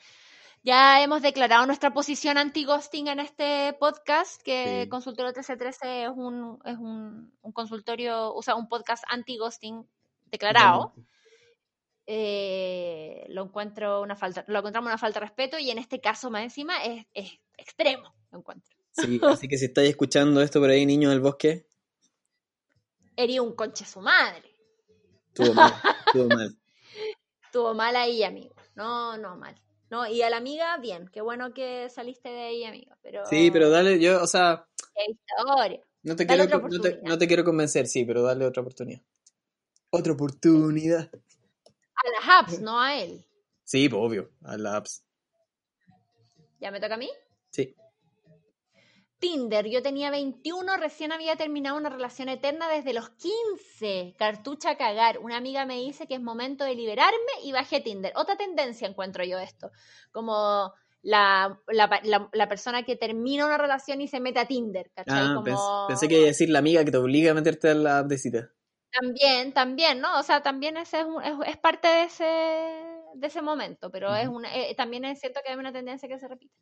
[0.65, 4.89] ya hemos declarado nuestra posición anti-ghosting en este podcast, que Sí.
[4.89, 9.87] Consultorio 1313 es un, es un, un consultorio, o sea, un podcast anti-ghosting
[10.33, 10.95] declarado.
[12.07, 16.29] Eh, lo encuentro una falta, lo encontramos una falta de respeto y en este caso
[16.29, 18.77] más encima es, es extremo, lo encuentro.
[18.91, 21.69] Sí, así que si estáis escuchando esto por ahí, niños del bosque,
[23.17, 24.54] Hería un conche su madre.
[25.35, 25.73] Estuvo mal,
[26.07, 26.57] estuvo mal.
[27.45, 28.55] Estuvo mal ahí, amigo.
[28.75, 29.55] No, no, mal.
[29.89, 31.09] No, y a la amiga, bien.
[31.13, 32.97] Qué bueno que saliste de ahí, amigo.
[33.01, 33.25] Pero...
[33.27, 35.81] Sí, pero dale, yo, o sea, Qué historia.
[36.03, 39.03] no te, Dale quiero, no, te, no te quiero convencer, sí, pero dale otra oportunidad.
[39.91, 41.11] Otra oportunidad.
[41.13, 43.25] A las apps, no a él.
[43.63, 45.05] Sí, pues obvio, a la apps.
[46.59, 47.11] ¿Ya me toca a mí?
[47.51, 47.77] Sí.
[49.25, 54.15] Tinder, yo tenía 21, recién había terminado una relación eterna desde los 15.
[54.19, 55.19] Cartucha a cagar.
[55.19, 58.13] Una amiga me dice que es momento de liberarme y bajé Tinder.
[58.17, 59.71] Otra tendencia encuentro yo esto.
[60.13, 64.91] Como la, la, la- la persona que termina una relación y se mete a Tinder,
[64.95, 65.23] ¿cachai?
[65.23, 65.87] Ah, Como...
[65.89, 68.07] pensé que iba a decir la amiga que te obliga a meterte a la app
[68.09, 68.51] de cita.
[68.93, 70.19] También, también, ¿no?
[70.21, 74.15] O sea, también ese es, un- es, es parte de ese, de ese momento, pero
[74.15, 74.37] es Ujú.
[74.37, 76.55] una, eh, también es cierto que hay una tendencia que se repite.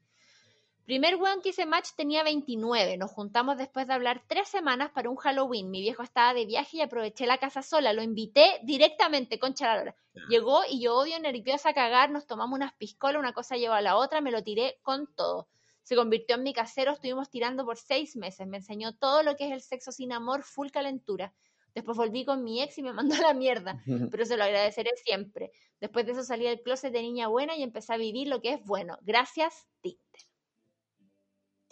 [0.84, 2.96] Primer weón que hice match tenía 29.
[2.96, 5.70] Nos juntamos después de hablar tres semanas para un Halloween.
[5.70, 7.92] Mi viejo estaba de viaje y aproveché la casa sola.
[7.92, 9.94] Lo invité directamente, concha la.
[10.28, 12.10] Llegó y yo odio nerviosa a cagar.
[12.10, 14.20] Nos tomamos unas piscolas, una cosa llevó a la otra.
[14.20, 15.48] Me lo tiré con todo.
[15.84, 16.92] Se convirtió en mi casero.
[16.92, 18.48] Estuvimos tirando por seis meses.
[18.48, 21.32] Me enseñó todo lo que es el sexo sin amor, full calentura.
[21.74, 24.90] Después volví con mi ex y me mandó a la mierda pero se lo agradeceré
[24.96, 25.52] siempre.
[25.80, 28.54] Después de eso salí del closet de niña buena y empecé a vivir lo que
[28.54, 28.98] es bueno.
[29.02, 30.11] Gracias, Tinder.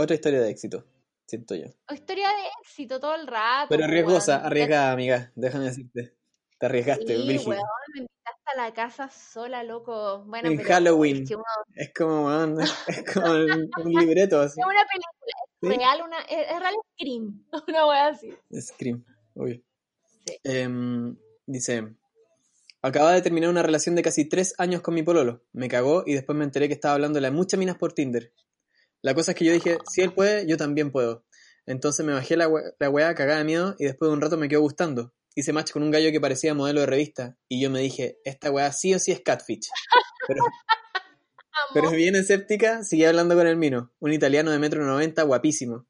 [0.00, 0.84] Otra historia de éxito,
[1.26, 1.66] siento yo.
[1.90, 3.66] O historia de éxito todo el rato.
[3.68, 3.90] Pero weón.
[3.90, 6.14] arriesgosa, arriesgada, amiga, déjame decirte.
[6.58, 7.60] Te arriesgaste, Sí, weón,
[7.94, 10.24] me invitaste a la casa sola, loco.
[10.26, 11.22] Bueno, En pero Halloween.
[11.22, 11.44] Es, que uno-
[11.74, 12.56] Es como, weón,
[12.88, 14.60] es como un, un libreto así.
[14.60, 15.68] es una película, es Sí.
[15.68, 18.34] real, una, es, es real Scream, una wea así.
[18.60, 19.60] Scream, obvio.
[20.26, 20.36] Sí.
[20.44, 21.94] Em, dice,
[22.82, 25.42] acababa de terminar una relación de casi tres años con mi pololo.
[25.52, 28.32] Me cagó y después me enteré que estaba hablándole a muchas minas por Tinder.
[29.02, 31.24] La cosa es que yo dije, si él puede, yo también puedo.
[31.66, 34.36] Entonces me bajé la, we- la weá cagada de miedo y después de un rato
[34.36, 35.14] me quedó gustando.
[35.34, 38.50] Hice match con un gallo que parecía modelo de revista y yo me dije, esta
[38.50, 39.68] weá sí o sí es catfish.
[40.26, 40.42] Pero,
[41.74, 45.86] pero bien escéptica, seguí hablando con el mino, un italiano de metro noventa guapísimo.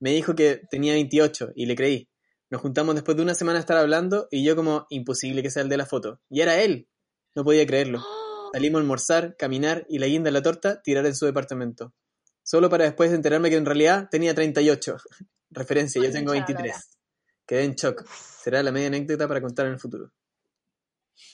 [0.00, 2.08] Me dijo que tenía 28 y le creí.
[2.50, 5.62] Nos juntamos después de una semana de estar hablando y yo como, imposible que sea
[5.62, 6.20] el de la foto.
[6.28, 6.88] Y era él.
[7.34, 8.04] No podía creerlo.
[8.52, 11.94] Salimos a almorzar, caminar y la guinda de la torta tirar en su departamento.
[12.42, 14.96] Solo para después enterarme que en realidad tenía 38.
[15.50, 16.98] Referencia, yo tengo Concha la 23.
[17.46, 18.04] Quedé en shock.
[18.06, 20.10] Será la media anécdota para contar en el futuro.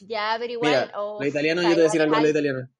[0.00, 0.70] Ya, pero igual.
[0.70, 2.30] Mira, oh, los italianos, o sea, yo te voy a decir algo de es los
[2.30, 2.70] italianos.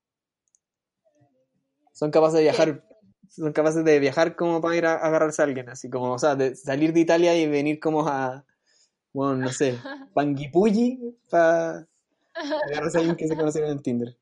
[1.93, 2.85] Son capaces de viajar,
[3.29, 6.19] son capaces de viajar como para ir a, a agarrarse a alguien, así como, o
[6.19, 8.45] sea, de salir de Italia y venir como a,
[9.13, 9.79] bueno, no sé,
[10.15, 11.89] Panguipulli para
[12.35, 14.17] agarrarse a alguien que se conocieron en Tinder.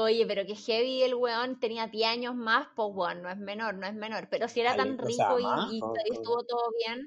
[0.00, 3.74] Oye, pero que heavy el weón tenía 10 años más, pues weón, no es menor,
[3.74, 4.28] no es menor.
[4.30, 7.00] Pero si era Ay, tan o sea, rico y- más, y, y estuvo todo bien.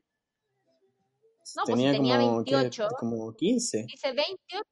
[1.56, 2.56] No, pues tenía, si tenía como, ¿qué?
[2.56, 2.88] 28.
[3.00, 3.86] como 15.
[3.88, 4.68] Dice 28.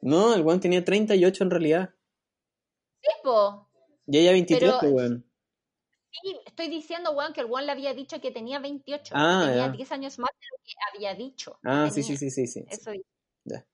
[0.00, 1.90] No, el weón tenía 38 en realidad.
[3.02, 3.68] Sí, po.
[4.06, 5.30] Y ella 23, Pero- pues, weón.
[6.22, 9.12] Sí, estoy diciendo, weón, que el weón le había dicho que tenía 28.
[9.14, 9.72] Ah, tenía ya.
[9.72, 11.58] 10 años más de lo que había dicho.
[11.64, 12.64] Ah, sí, sí, sí, sí, sí.
[12.70, 13.04] Eso dice.
[13.44, 13.66] Ya.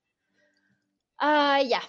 [1.19, 1.81] Ah, ya.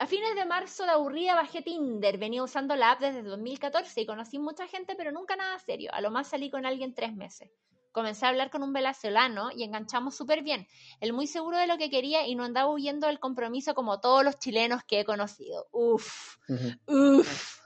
[0.00, 2.18] A fines de marzo de aburrida bajé Tinder.
[2.18, 5.90] Venía usando la app desde 2014 y conocí mucha gente, pero nunca nada serio.
[5.92, 7.50] A lo más salí con alguien tres meses.
[7.90, 10.68] Comencé a hablar con un venezolano y enganchamos súper bien.
[11.00, 14.22] Él muy seguro de lo que quería y no andaba huyendo del compromiso como todos
[14.24, 15.66] los chilenos que he conocido.
[15.72, 17.18] Uf, Ujú.
[17.18, 17.60] uf.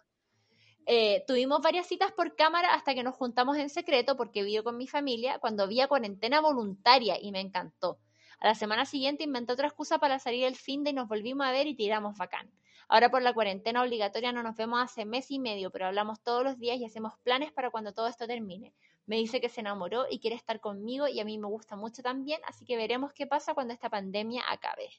[0.86, 4.78] eh, tuvimos varias citas por cámara hasta que nos juntamos en secreto porque vivo con
[4.78, 7.98] mi familia cuando había cuarentena voluntaria y me encantó.
[8.43, 11.47] A la semana siguiente inventé otra excusa para salir el fin de y nos volvimos
[11.47, 12.51] a ver y tiramos bacán.
[12.88, 16.43] Ahora por la cuarentena obligatoria no nos vemos hace mes y medio, pero hablamos todos
[16.43, 18.74] los días y hacemos planes para cuando todo esto termine.
[19.07, 22.03] Me dice que se enamoró y quiere estar conmigo y a mí me gusta mucho
[22.03, 24.90] también, así que veremos qué pasa cuando esta pandemia acabe.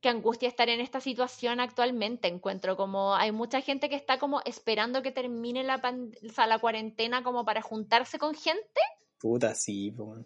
[0.00, 4.40] Qué angustia estar en esta situación actualmente, encuentro como hay mucha gente que está como
[4.46, 8.80] esperando que termine la, cuarentena como para juntarse con gente.
[9.18, 10.24] Puta, sí, pues.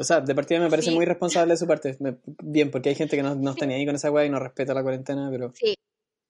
[0.00, 1.98] O sea, de partida me parece muy responsable de su parte.
[2.42, 4.38] bien, porque hay gente que no, no está ni ahí con esa weá y no
[4.38, 5.52] respeta la cuarentena, pero.
[5.52, 5.74] Sí.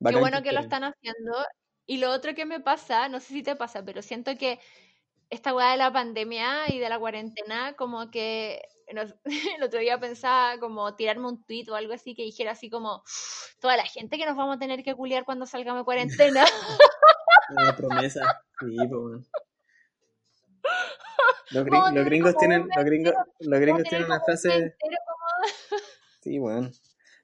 [0.05, 1.37] Qué bueno que, lo están haciendo.
[1.87, 4.59] Y lo otro que me pasa, no sé si te pasa, pero siento que
[5.29, 10.59] esta weá de la pandemia y de la cuarentena, como que el otro día pensaba
[10.59, 13.05] como tirarme un tweet o algo así que dijera así como
[13.61, 16.45] toda la gente que nos vamos a tener que culiar cuando salgamos de cuarentena.
[17.51, 19.31] Una promesa, sí, pues.
[21.51, 21.65] Los,
[22.05, 24.77] gringos tienen, los gringos, los gringos tienen una frase.
[26.23, 26.71] Sí, bueno.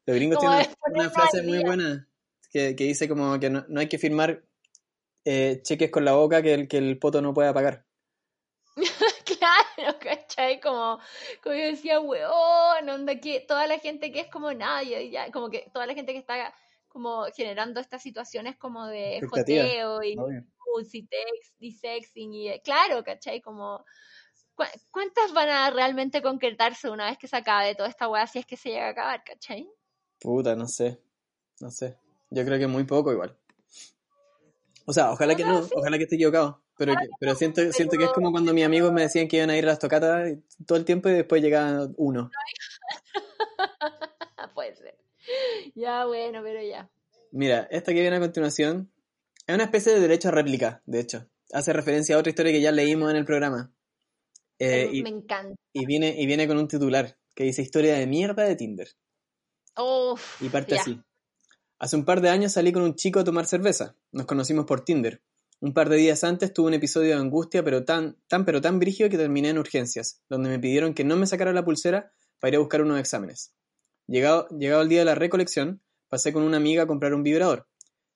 [0.05, 2.09] Los gringos tienen una frase muy buena
[2.51, 4.43] que, que, dice como que no, no hay que firmar
[5.25, 7.85] eh, cheques con la boca que el, que el poto no pueda pagar.
[9.25, 10.61] claro, ¿cachai?
[10.61, 11.01] Como,
[11.43, 15.51] como yo decía, weón, onda que toda la gente que es como nadie, ya, como
[15.51, 16.55] que toda la gente que está
[16.97, 20.17] como generando estas situaciones como de joteo y
[21.59, 23.43] y sexing y eh, claro, ¿cachai?
[23.43, 23.85] Como
[24.91, 28.47] ¿cuántas van a realmente concretarse una vez que se acabe toda esta weá si es
[28.47, 29.69] que se llega a acabar, ¿cachai?
[30.19, 30.99] Puta, no sé.
[31.61, 31.99] No sé.
[32.31, 33.37] Yo creo que muy poco igual.
[34.87, 36.63] O sea, ojalá que no, ojalá que esté equivocado.
[36.79, 39.59] Pero, pero siento, siento que es como cuando mis amigos me decían que iban a
[39.59, 40.33] ir a las tocatas
[40.67, 42.31] todo el tiempo y después llegaba uno.
[45.75, 46.91] Ya, bueno, pero ya.
[47.33, 48.91] Mira, esta que viene a continuación
[49.47, 51.29] es una especie de derecho a réplica, de hecho.
[51.53, 53.73] Hace referencia a otra historia que ya leímos en el programa.
[54.59, 55.55] Eh, y, me encanta.
[55.73, 58.89] Y viene, y viene con un titular que dice historia de mierda de Tinder.
[60.41, 61.01] y parte así.
[61.79, 63.95] Hace un par de años salí con un chico a tomar cerveza.
[64.11, 65.23] Nos conocimos por Tinder.
[65.61, 68.79] Un par de días antes tuve un episodio de angustia, pero tan, tan, pero tan
[68.79, 72.51] brígido que terminé en urgencias, donde me pidieron que no me sacara la pulsera para
[72.51, 73.53] ir a buscar unos exámenes.
[74.09, 77.69] Llegado, el día de la recolección, pasé con una amiga a comprar un vibrador.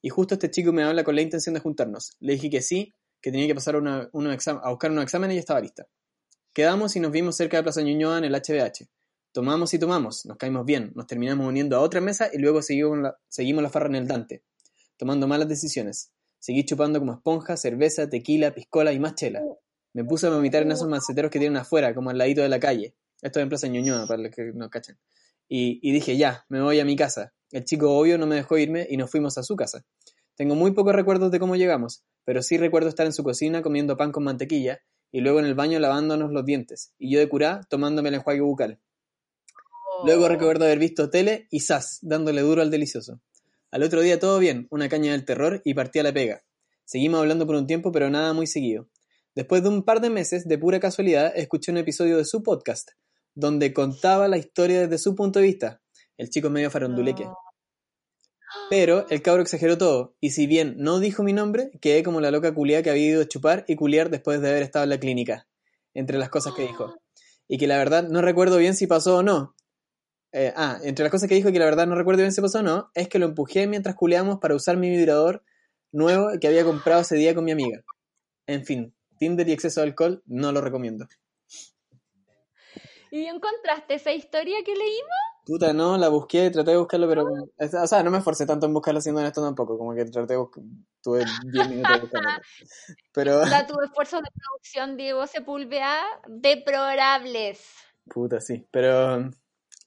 [0.03, 2.13] Y justo este chico me habla con la intención de juntarnos.
[2.21, 5.87] Le dije que sí, que tenía que pasar a buscar unos exámenes y estaba lista.
[6.53, 8.89] Quedamos y nos vimos cerca de Plaza Ñuñoa en el HBH.
[9.33, 12.99] Tomamos y tomamos, nos caímos bien, nos terminamos uniendo a otra mesa y luego seguimos
[12.99, 14.43] la, farra en el Dante,
[14.97, 16.13] tomando malas decisiones.
[16.41, 19.41] Seguí chupando como esponja, cerveza, tequila, piscola y más chela.
[19.93, 22.59] Me puse a vomitar en esos maceteros que tienen afuera, como al ladito de la
[22.59, 22.97] calle.
[23.23, 24.99] Esto es en Plaza Ñuñoa, para los que no cachen.
[25.51, 27.35] Y, y dije, ya, me voy a mi casa.
[27.51, 29.85] El chico obvio no me dejó irme y nos fuimos a su casa.
[30.37, 33.99] Tengo muy pocos recuerdos de cómo llegamos, pero sí recuerdo estar en su cocina comiendo
[33.99, 34.81] pan con mantequilla
[35.13, 38.41] y luego en el baño lavándonos los dientes, y yo de curá tomándome el enjuague
[38.41, 38.81] bucal.
[40.05, 40.29] Luego oh.
[40.29, 43.21] recuerdo haber visto tele y sas, dándole duro al delicioso.
[43.71, 46.43] Al otro día todo bien, una caña del terror y partí a la pega.
[46.85, 48.89] Seguimos hablando por un tiempo, pero nada muy seguido.
[49.35, 52.91] Después de un par de meses, de pura casualidad, escuché un episodio de su podcast,
[53.35, 55.83] donde contaba la historia desde su punto de vista.
[56.17, 57.27] El chico medio faronduleque.
[58.69, 62.31] Pero el cabro exageró todo, y si bien no dijo mi nombre, quedé como la
[62.31, 64.99] loca culia que había ido a chupar y culiar después de haber estado en la
[64.99, 65.47] clínica,
[65.95, 66.95] entre las cosas que dijo.
[67.53, 69.57] Y que la verdad no recuerdo bien si pasó o no.
[70.31, 72.61] Eh, ah, entre las cosas que dijo que la verdad no recuerdo bien si pasó
[72.61, 75.43] o no, es que lo empujé mientras culeamos para usar mi vibrador
[75.91, 77.83] nuevo que había comprado ese día con mi amiga.
[78.47, 81.09] En fin, Tinder y exceso de alcohol no lo recomiendo.
[83.11, 85.31] ¿Y encontraste esa historia que leímos?
[85.45, 87.25] Puta, no, la busqué, traté de buscarlo, pero.
[87.25, 90.39] O sea, no me esforcé tanto en buscarlo siendo esto tampoco, como que traté de
[90.39, 90.63] buscar.
[91.03, 92.31] Tuve 10 minutos de buscarlo.
[93.13, 93.45] Pero.
[93.47, 95.97] Sea, tu esfuerzo de producción, Diego Sepúlveda,
[96.29, 97.67] deplorables.
[98.07, 99.31] Puta, sí, pero.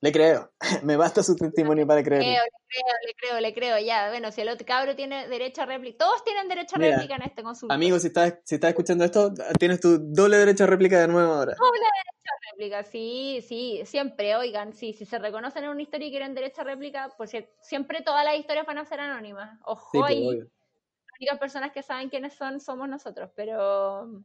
[0.04, 0.52] Le creo,
[0.84, 2.24] me basta su testimonio para creer.
[2.24, 4.10] Le creo, le creo, le creo, le creo, ya.
[4.10, 7.22] Bueno, si el otro cabro tiene derecho a réplica, todos tienen derecho a réplica en
[7.22, 7.74] este consultorio.
[7.74, 11.32] Amigo, si estás, si estás escuchando esto, tienes tu doble derecho a réplica de nuevo
[11.32, 11.54] ahora.
[11.58, 16.08] Doble derecho a réplica, sí, sí, siempre, oigan, sí, si se reconocen en una historia
[16.10, 17.32] y quieren derecho a réplica, pues
[17.62, 19.58] siempre todas las historias van a ser anónimas.
[19.64, 24.22] Ojo, sí, pues, las únicas personas que saben quiénes son somos nosotros, pero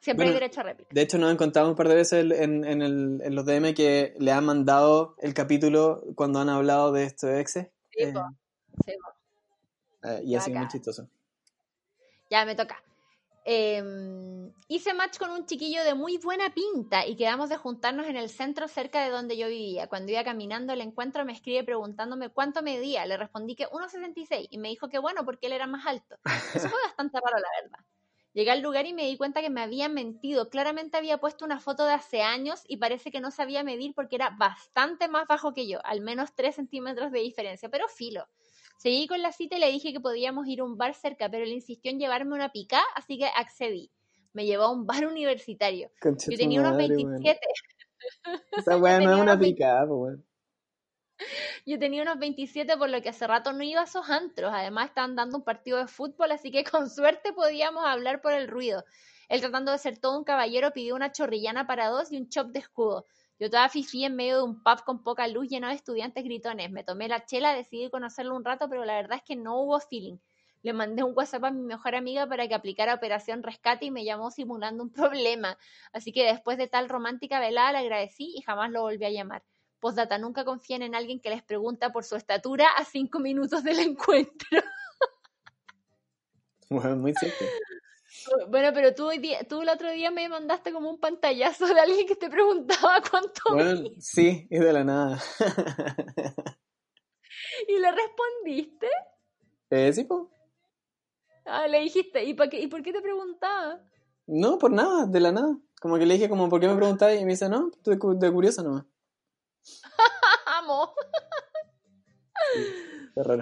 [0.00, 0.90] Siempre hay derecho a réplica.
[0.92, 3.74] De hecho, nos han contado un par de veces en, en, el, en, los DM
[3.74, 7.68] que le han mandado el capítulo cuando han hablado de esto de exes.
[7.90, 8.04] Sí,
[8.86, 8.92] sí
[10.02, 11.08] eh, y sido muy chistoso.
[12.30, 12.82] Ya me toca.
[13.44, 18.16] em, hice match con un chiquillo de muy buena pinta y quedamos de juntarnos en
[18.16, 19.88] el centro cerca de donde yo vivía.
[19.88, 23.04] Cuando iba caminando al encuentro me escribe preguntándome cuánto medía.
[23.06, 26.16] Le respondí que 1,66 y me dijo que bueno porque él era más alto.
[26.54, 27.84] Eso fue bastante raro, la verdad.
[28.32, 30.50] Llegué al lugar y me di cuenta que me habían mentido.
[30.50, 34.16] Claramente había puesto una foto de hace años y parece que no sabía medir porque
[34.16, 38.28] era bastante más bajo que yo, al menos 3 centímetros de diferencia, pero filo.
[38.78, 41.44] Seguí con la cita y le dije que podíamos ir a un bar cerca, pero
[41.44, 43.90] él insistió en llevarme una pica, así que accedí.
[44.32, 45.90] Me llevó a un bar universitario.
[46.02, 47.38] yo tenía unos 27.
[48.56, 50.24] Esa weá no es una pica, weón.
[51.66, 54.52] Yo tenía unos 27, por lo que hace rato no iba a esos antros.
[54.54, 58.48] Además, estaban dando un partido de fútbol, así que con suerte podíamos hablar por el
[58.48, 58.84] ruido.
[59.28, 62.48] Él, tratando de ser todo un caballero, pidió una chorrillana para dos y un chop
[62.48, 63.06] de escudo.
[63.38, 66.70] Yo estaba fifi en medio de un pub con poca luz lleno de estudiantes gritones.
[66.70, 69.80] Me tomé la chela, decidí conocerlo un rato, pero la verdad es que no hubo
[69.80, 70.18] feeling.
[70.62, 74.04] Le mandé un WhatsApp a mi mejor amiga para que aplicara Operación Rescate y me
[74.04, 75.56] llamó simulando un problema.
[75.92, 79.42] Así que después de tal romántica velada le agradecí y jamás lo volví a llamar.
[79.80, 83.80] Postdata, nunca confíen en alguien que les pregunta por su estatura a cinco minutos del
[83.80, 84.46] encuentro.
[86.72, 87.44] Bueno, muy cierto.
[88.48, 89.10] Bueno, pero tú,
[89.48, 93.40] tú el otro día me mandaste como un pantallazo de alguien que te preguntaba cuánto.
[93.52, 95.20] Bueno, sí, y de la nada.
[97.66, 98.86] ¿Y le respondiste?
[99.70, 100.30] Eh, sí, po.
[101.44, 103.80] Ah, le dijiste, ¿y, por qué, ¿y por qué te preguntaba?
[104.26, 105.58] No, por nada, de la nada.
[105.80, 107.16] Como que le dije, como, ¿por qué me preguntabas?
[107.16, 108.84] Y me dice, no, de, de curiosa nomás.
[110.46, 110.94] Amo.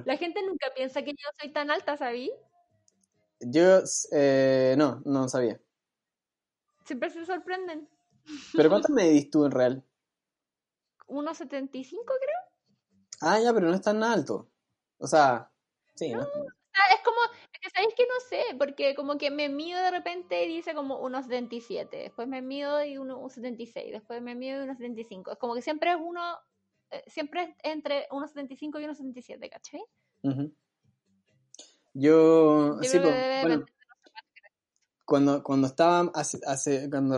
[0.04, 2.32] La gente nunca piensa que yo soy tan alta, ¿sabí?
[3.40, 3.80] Yo,
[4.12, 5.60] eh, no, no sabía.
[6.84, 7.88] Siempre se sorprenden.
[8.54, 9.84] ¿Pero cuánto medís tú en real?
[11.06, 12.38] 1,75 creo.
[13.20, 14.50] Ah, ya, pero no es tan alto.
[14.98, 15.50] O sea,
[15.94, 16.22] sí, no.
[16.22, 17.37] Ah, es como, es que
[17.78, 21.90] sabéis que no sé, porque como que me mido de repente y dice como 1,77.
[21.90, 23.92] Después me mido y 1,76.
[23.92, 25.32] Después me mido y 1,75.
[25.32, 26.20] Es como que siempre es uno,
[26.90, 29.82] eh, siempre es entre 1,75 y 1,77, ¿cachai?
[31.94, 32.98] Yo, sí,
[35.04, 37.16] cuando, cuando estaba, hace, cuando,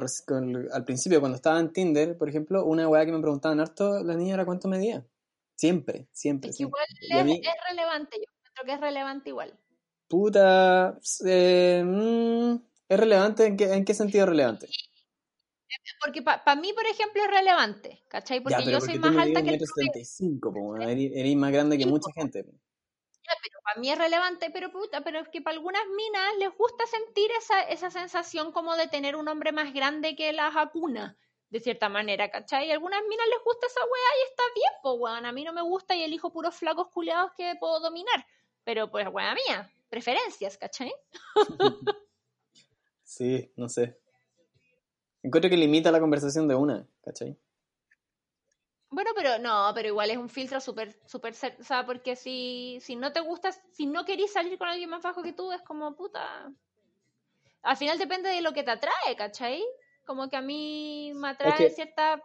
[0.72, 4.14] al principio, cuando estaba en Tinder, por ejemplo, una weá que me preguntaban harto, la
[4.14, 5.04] niña era cuánto medía.
[5.56, 6.50] Siempre, siempre.
[6.50, 7.10] Es igual es,
[7.68, 9.58] relevante, yo creo que es relevante igual.
[10.10, 12.54] Puta, eh, mm,
[12.88, 13.46] ¿es relevante?
[13.46, 14.68] ¿En qué, ¿En qué sentido es relevante?
[16.04, 18.40] Porque para mí, por ejemplo, es relevante, ¿cachai?
[18.40, 22.44] Porque yo soy más alta que el 75, eres más grande que mucha gente
[23.42, 26.84] pero para mí es relevante, pero puta, pero es que para algunas minas les gusta
[26.86, 31.16] sentir esa, esa sensación como de tener un hombre más grande que la jacuna,
[31.50, 32.66] de cierta manera, ¿cachai?
[32.66, 35.44] Y a algunas minas les gusta esa weá y está bien, pues weón, a mí
[35.44, 38.26] no me gusta y elijo puros flacos culeados que puedo dominar,
[38.64, 40.92] pero pues weá mía, preferencias, ¿cachai?
[43.02, 44.00] sí, no sé.
[45.22, 47.36] Encuentro que limita la conversación de una, ¿cachai?
[48.88, 52.96] Bueno, pero no, pero igual es un filtro súper, súper, o sea, porque si, si
[52.96, 55.94] no te gusta, si no querís salir con alguien más bajo que tú, es como
[55.94, 56.52] puta.
[57.62, 59.62] Al final depende de lo que te atrae, ¿cachai?
[60.06, 62.20] Como que a mí me atrae cierta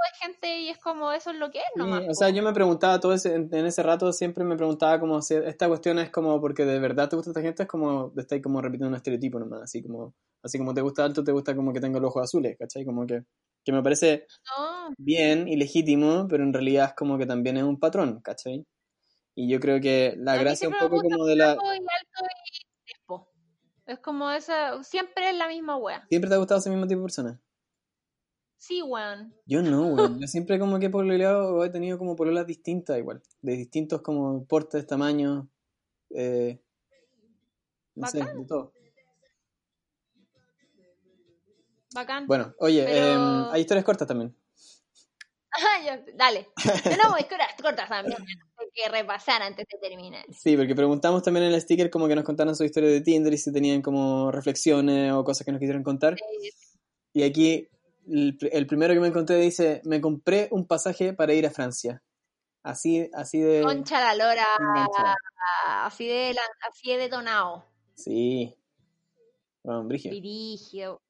[0.00, 2.04] de gente y es como eso es lo que es nomás.
[2.08, 5.34] o sea, yo me preguntaba todo ese, en ese rato, siempre me preguntaba como si
[5.34, 8.60] esta cuestión es como porque de verdad te gusta esta gente, es como, estáis como
[8.60, 11.80] repitiendo un estereotipo nomás, así como, así como te gusta alto, te gusta como que
[11.80, 12.84] tenga los ojos azules, ¿cachai?
[12.84, 13.24] Como que
[13.64, 14.26] que me parece
[14.98, 18.66] bien y legítimo, pero en realidad es como que también es un patrón, ¿cachai?
[19.34, 21.56] Y yo creo que la gracia un poco como de la...
[23.86, 26.06] Es como esa, siempre es la misma wea.
[26.08, 27.40] ¿Siempre te ha gustado ese mismo tipo de persona?
[28.60, 29.34] Sí, weón.
[29.46, 30.20] Yo no, weón.
[30.20, 33.22] Yo siempre como que por lado he tenido como pololas distintas igual.
[33.40, 35.46] De distintos como portes, tamaños,
[36.10, 36.60] eh,
[37.94, 38.74] no sé, de todo.
[41.94, 42.26] Bacán.
[42.26, 44.36] Bueno, oye, em, hay historias cortas también.
[46.14, 46.48] dale.
[47.02, 48.18] No, historias cortas también.
[48.60, 50.26] Hay que repasar antes de terminar.
[50.30, 53.32] Sí, porque preguntamos también en el sticker como que nos contaran su historia de Tinder
[53.32, 56.18] y si tenían como reflexiones o cosas que nos quisieran contar.
[57.14, 57.66] Y aquí
[58.06, 62.02] el, primero que me encontré dice, me compré un pasaje para ir a Francia.
[62.62, 63.62] Así, así de...
[63.62, 64.46] Concha la lora.
[65.66, 66.36] Así de,
[66.68, 67.64] así de detonado.
[67.94, 68.54] Sí.
[69.62, 71.00] Bueno, Brigio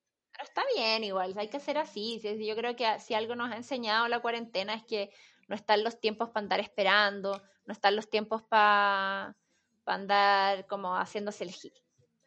[0.43, 2.21] está bien igual, hay que ser así.
[2.23, 5.11] Yo creo que si algo nos ha enseñado la cuarentena es que
[5.49, 9.37] no están los tiempos para andar esperando, no están los tiempos para
[9.87, 11.75] andar como haciéndose el hit.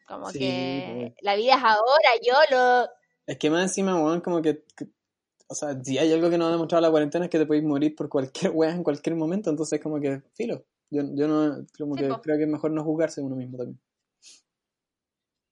[0.06, 2.88] Como que la vida es ahora, yo lo...
[3.26, 4.64] Es que más encima, weón, como que,
[5.48, 7.64] O sea, si hay algo que nos ha demostrado la cuarentena es que te podéis
[7.64, 10.64] morir por cualquier weón en cualquier momento, entonces como que, filo.
[10.90, 13.80] Yo, yo no, como que creo que es mejor no jugarse uno mismo también.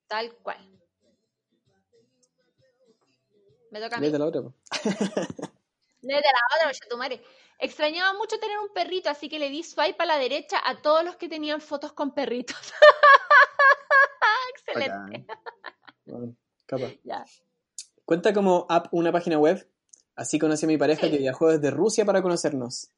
[0.07, 0.59] Tal cual.
[3.71, 4.07] Me toca a mí.
[4.07, 4.55] Léete la otra, po.
[6.03, 7.23] Léete la otra, oye, tu madre.
[7.59, 11.05] Extrañaba mucho tener un perrito, así que le di swipe a la derecha a todos
[11.05, 12.57] los que tenían fotos con perritos.
[14.55, 15.27] Excelente.
[16.05, 16.93] Bueno, capaz.
[17.05, 17.25] Ya.
[18.05, 19.69] Cuenta como app una página web.
[20.15, 21.11] Así conocí a mi pareja Sí.
[21.13, 22.91] que viajó desde Rusia para conocernos.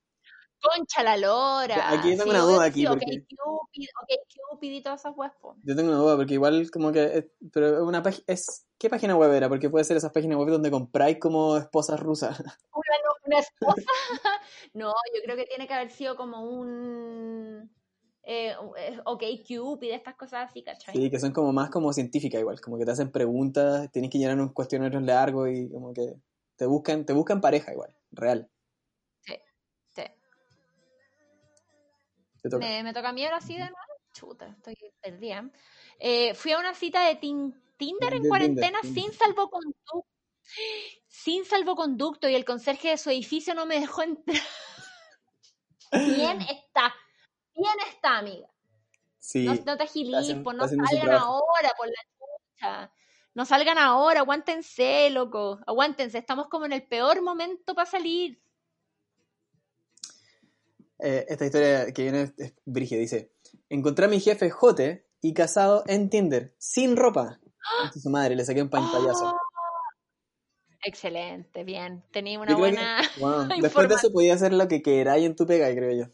[0.61, 1.91] Concha la lora.
[1.91, 3.89] Aquí yo tengo Sí, una duda aquí, sí, porque- OkCupid,
[4.51, 5.57] OkCupid y todas esas po.
[5.63, 9.33] Yo tengo una duda porque igual como que es- pero una es ¿qué página web
[9.33, 9.49] era?
[9.49, 12.39] Porque puede ser esas páginas web donde compráis como esposas rusas.
[12.73, 12.97] Una,
[13.27, 13.83] una esposa.
[14.75, 17.71] no, yo creo que tiene que haber sido como un.
[18.27, 18.55] Eh,
[19.05, 20.95] ok, Cupid, estas cosas así, ¿cachai?
[20.97, 24.19] Sí, que son como más como científicas igual, como que te hacen preguntas, tienes que
[24.19, 26.15] llenar un cuestionario largo y como que
[26.57, 28.51] te buscan te buscan pareja igual, real.
[29.21, 29.35] Sí,
[29.91, 30.03] sí.
[32.43, 32.65] Te toca.
[32.67, 33.77] Me, me toca a mí ahora sí de nuevo.
[34.15, 35.51] Chuta, estoy perdida.
[35.99, 40.07] Eh, fui a una cita de tin- Tinder en De cuarentena Tinder, sin salvoconducto.
[41.09, 44.41] Sin salvoconducto y el conserje de su edificio no me dejó entrar.
[46.07, 46.95] Bien está.
[47.55, 48.49] Bien está, amiga.
[49.19, 49.45] Sí.
[49.45, 52.93] No, no te pues no salgan ahora por la chucha.
[53.35, 55.59] No salgan ahora, aguántense, loco.
[55.67, 58.41] Aguántense, estamos como en el peor momento para salir.
[61.01, 63.33] Eh, esta historia que viene es, brígida, dice,
[63.69, 67.41] encontré a mi jefe Jote y casado en Tinder, sin ropa.
[67.81, 69.29] Concha su madre, le saqué un pantallazo.
[69.29, 69.39] Ah,
[70.85, 72.05] Excelente, bien.
[72.13, 73.03] Tenía una creo que, buena.
[73.19, 76.13] wow, después de eso podía hacer lo que queráis en tu pega, creo yo.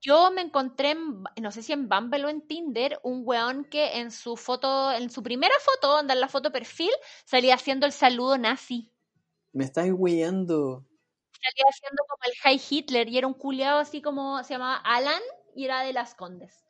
[0.00, 3.98] Yo me encontré, en, no sé si en Bumble o en Tinder, un weón que
[3.98, 6.90] en su foto, en su primera foto, donde en la foto perfil,
[7.24, 8.92] salía haciendo el saludo nazi.
[9.52, 10.84] Me estáis weyando.
[11.32, 15.22] Salía haciendo como el High Hitler y era un culiado así como se llamaba Alan
[15.54, 16.64] y era de las Condes.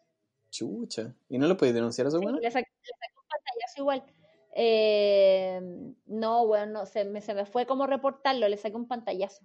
[0.50, 1.14] Chucha.
[1.28, 2.38] ¿Y no lo podéis denunciar a eso, Sí, bueno?
[2.40, 4.04] le, saqué, un pantallazo igual.
[4.56, 5.60] Eh,
[6.06, 9.42] no, weón, no, se me, se me fue como reportarlo, le saqué un pantallazo.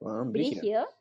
[0.00, 0.60] Weón, brígido.
[0.60, 0.99] Brígido.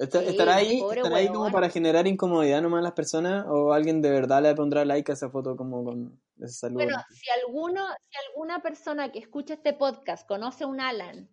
[0.00, 3.44] Sí, ¿Estará ahí, estará ahí como para generar incomodidad nomás a las personas?
[3.48, 6.84] ¿O alguien de verdad le pondrá like a esa foto como con ese saludo?
[6.84, 11.28] Bueno, si alguno, si alguna persona que escucha este podcast conoce a un Alan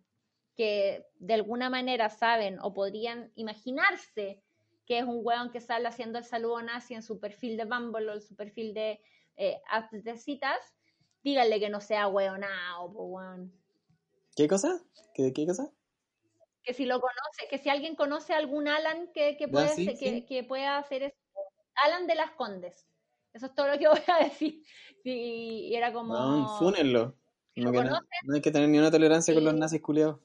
[0.54, 4.42] que de alguna manera saben o podrían imaginarse
[4.84, 8.10] que es un weón que sale haciendo el saludo nazi en su perfil de Bumble
[8.10, 9.00] o en su perfil de
[9.36, 9.60] eh,
[9.92, 10.58] de citas,
[11.22, 13.52] díganle que no sea weonao, po weón.
[14.36, 14.82] ¿Qué cosa?
[15.14, 15.70] ¿Qué, qué cosa?
[16.68, 19.86] Que si lo conoce, que si alguien conoce a algún Alan que, que, puede, sí,
[19.86, 20.26] que, sí.
[20.26, 21.16] que pueda hacer eso.
[21.86, 22.86] Alan de las Condes.
[23.32, 24.62] Eso es todo lo que voy a decir.
[25.02, 26.12] Y era como...
[26.12, 27.14] No, fúnenlo.
[27.56, 30.20] No, no, no hay que tener ni una tolerancia con los nazis culiados.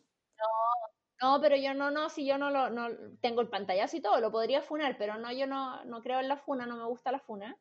[1.22, 2.90] No, pero yo no, no, si yo no lo, no
[3.22, 6.28] tengo el pantallazo y todo, lo podría funar, pero no, yo no, no creo en
[6.28, 7.58] la funa, no me gusta la funa.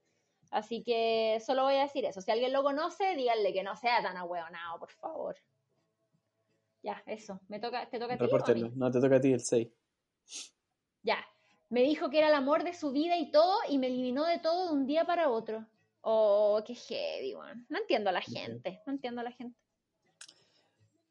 [0.51, 2.21] Así que solo voy a decir eso.
[2.21, 5.37] Si alguien lo conoce, díganle que no sea tan ahueonado, por favor.
[6.83, 7.41] Ya, eso.
[7.49, 8.33] Me toca, ¿Te toca a ti o a mí?
[8.33, 8.71] Repórtenlo.
[8.75, 9.69] No, te toca a ti el 6.
[11.03, 11.19] Ya.
[11.69, 14.39] Me dijo que era el amor de su vida y todo, y me eliminó de
[14.39, 15.67] todo de un día para otro.
[16.03, 17.65] Oh, qué heavy, weón.
[17.69, 18.83] No entiendo a la gente.
[18.87, 19.57] No entiendo a la gente.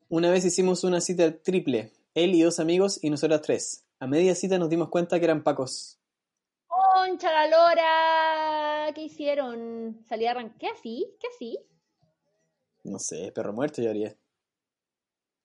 [0.10, 1.94] Una vez hicimos una cita triple.
[2.14, 3.86] Él y dos amigos y nosotras tres.
[4.00, 5.98] A media cita nos dimos cuenta que eran pacos.
[6.68, 8.94] ¡Concha la lora!
[8.94, 10.04] ¿Qué hicieron?
[10.10, 10.58] ¿Salí a arrancar?
[10.58, 11.16] ¿Qué así?
[11.20, 11.58] ¿Qué así?
[12.84, 14.14] No sé, perro muerto yo haría.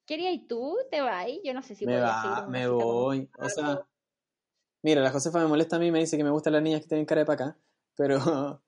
[0.07, 0.79] ¿Quería y tú?
[0.91, 1.27] ¿Te vas?
[1.45, 3.29] Yo no sé si me seguir va, una me voy.
[3.39, 3.87] O sea,
[4.83, 6.89] mira, la Josefa me molesta a mí, me dice que me gustan las niñas que
[6.89, 7.57] tienen cara de paca,
[7.97, 8.63] pero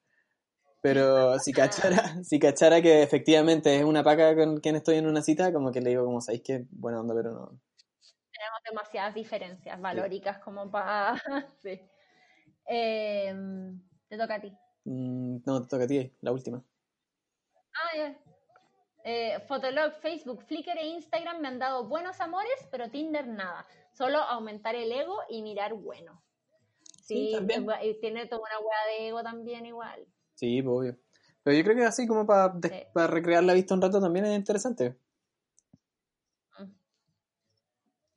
[0.81, 5.23] pero si cachara, si cachara que efectivamente es una paca con quien estoy en una
[5.23, 7.61] cita, como que le digo como sabéis que buena onda, pero no.
[8.33, 11.15] Tenemos demasiadas diferencias valóricas como para...
[11.63, 11.81] sí.
[12.67, 14.53] Em, te toca a ti.
[14.85, 16.63] Mm, no, te toca a ti, la última.
[17.75, 18.19] Ah, ya.
[19.11, 23.67] Eh, Fotolog, Facebook, Flickr e Instagram me han dado buenos amores, pero Tinder nada.
[23.95, 26.23] Solo aumentar el ego y mirar bueno.
[26.83, 27.67] Sí, Sí, también.
[27.85, 30.07] y tiene toda una hueá de ego también igual.
[30.35, 30.99] Sí, pues obvio.
[31.43, 32.85] Pero yo creo que así como para Sí.
[32.95, 34.99] recrear la vista un rato también es interesante.
[36.59, 36.71] Mm.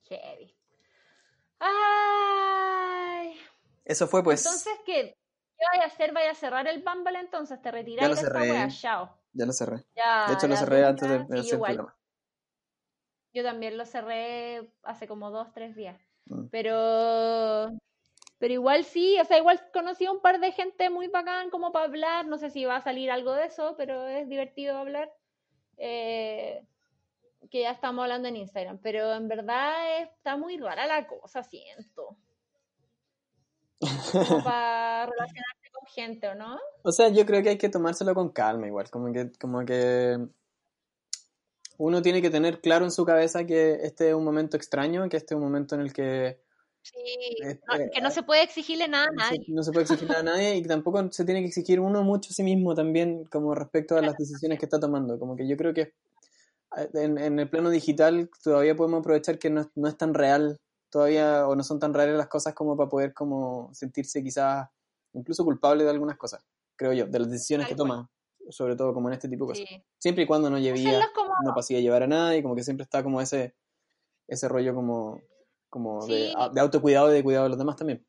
[0.10, 0.58] Heavy.
[1.60, 3.40] Ay.
[3.86, 4.46] Eso fue pues.
[4.46, 5.18] Entonces, ¿qué?
[5.58, 6.12] ¿Qué vaya a hacer?
[6.12, 7.62] ¿Vaya a cerrar el Bumble entonces?
[7.62, 8.68] ¿Te retiras Ya lo de esta wea?
[8.68, 9.21] Chao.
[9.34, 9.86] Ya lo cerré.
[9.96, 11.96] Ya, De hecho lo cerré antes de, de hacer el programa.
[13.34, 15.98] Yo también lo cerré hace como dos, tres días.
[16.26, 16.48] Mm.
[16.52, 17.72] Pero,
[18.38, 21.72] pero igual sí, o sea, igual conocí a un par de gente muy bacán como
[21.72, 22.28] para hablar.
[22.28, 25.14] No sé si va a salir algo de eso, pero es divertido hablar.
[25.78, 26.66] Eh,
[27.50, 28.80] que ya estamos hablando en Instagram.
[28.80, 32.18] Pero en verdad está muy rara la cosa, siento.
[34.12, 35.61] Como para relacionarse con
[35.94, 36.60] gente, ¿o no?
[36.84, 40.18] O sea, yo creo que hay que tomárselo con calma igual, como que, como que
[41.78, 45.18] uno tiene que tener claro en su cabeza que este es un momento extraño, que
[45.18, 46.40] este es un momento en el que...
[46.84, 46.98] Sí,
[47.68, 49.46] no, que no se puede exigirle nada a nadie.
[49.48, 52.30] No se puede exigir nada a nadie y tampoco se tiene que exigir uno mucho
[52.32, 55.20] a sí mismo también como respecto a las decisiones que está tomando.
[55.20, 55.94] Como que yo creo que
[56.94, 60.60] en, en el plano digital todavía podemos aprovechar que no, no es tan real
[60.92, 64.68] todavía o no son tan reales las cosas como para poder como sentirse quizás
[65.14, 68.10] incluso culpable de algunas cosas, creo yo, de las decisiones que toma,
[68.50, 69.82] sobre todo como en este tipo de cosas.
[69.98, 71.00] Siempre y cuando no llevía,
[71.44, 73.56] no pasía a llevar a nadie, como que siempre está como ese,
[74.28, 75.22] ese rollo como,
[75.70, 78.06] como de, de, autocuidado y de cuidado de los demás también.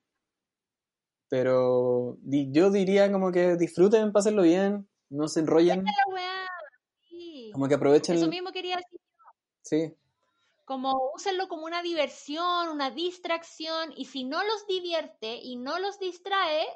[1.29, 5.85] Pero yo diría como que disfruten, pásenlo bien, no se enrollen.
[7.53, 8.17] Como que aprovechen.
[8.17, 9.01] Eso mismo quería decir.
[9.63, 9.95] Sí.
[10.65, 15.99] Como úsenlo como una diversión, una distracción, y si no los divierte y no los
[15.99, 16.67] distrae,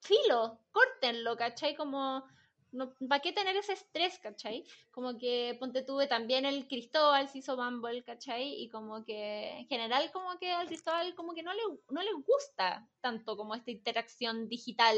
[0.00, 1.74] filo, córtenlo, ¿cachai?
[1.76, 2.24] Como,
[2.72, 4.64] no, ¿para qué tener ese estrés, cachai?
[4.90, 8.62] Como que, ponte tuve también el Cristóbal, se hizo Bumble, cachai?
[8.62, 12.12] Y como que, en general, como que al Cristóbal como que no le, no le
[12.26, 14.96] gusta tanto como esta interacción digital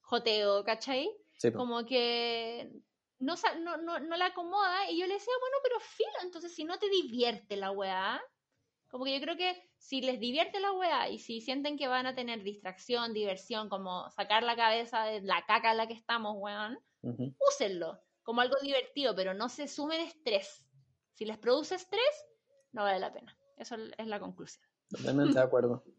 [0.00, 1.10] joteo, ¿cachai?
[1.54, 2.70] Como que
[3.18, 6.64] no, no, no, no la acomoda y yo le decía, bueno, pero filo, entonces si
[6.64, 8.22] no te divierte la weá,
[8.88, 12.06] como que yo creo que si les divierte la weá y si sienten que van
[12.06, 16.36] a tener distracción, diversión, como sacar la cabeza de la caca en la que estamos,
[16.38, 16.78] weón,
[17.50, 20.64] úsenlo como algo divertido, pero no se sumen estrés.
[21.14, 22.26] Si les produce estrés,
[22.70, 23.36] no vale la pena.
[23.56, 24.64] Eso es la conclusión.
[24.88, 25.84] Totalmente de acuerdo.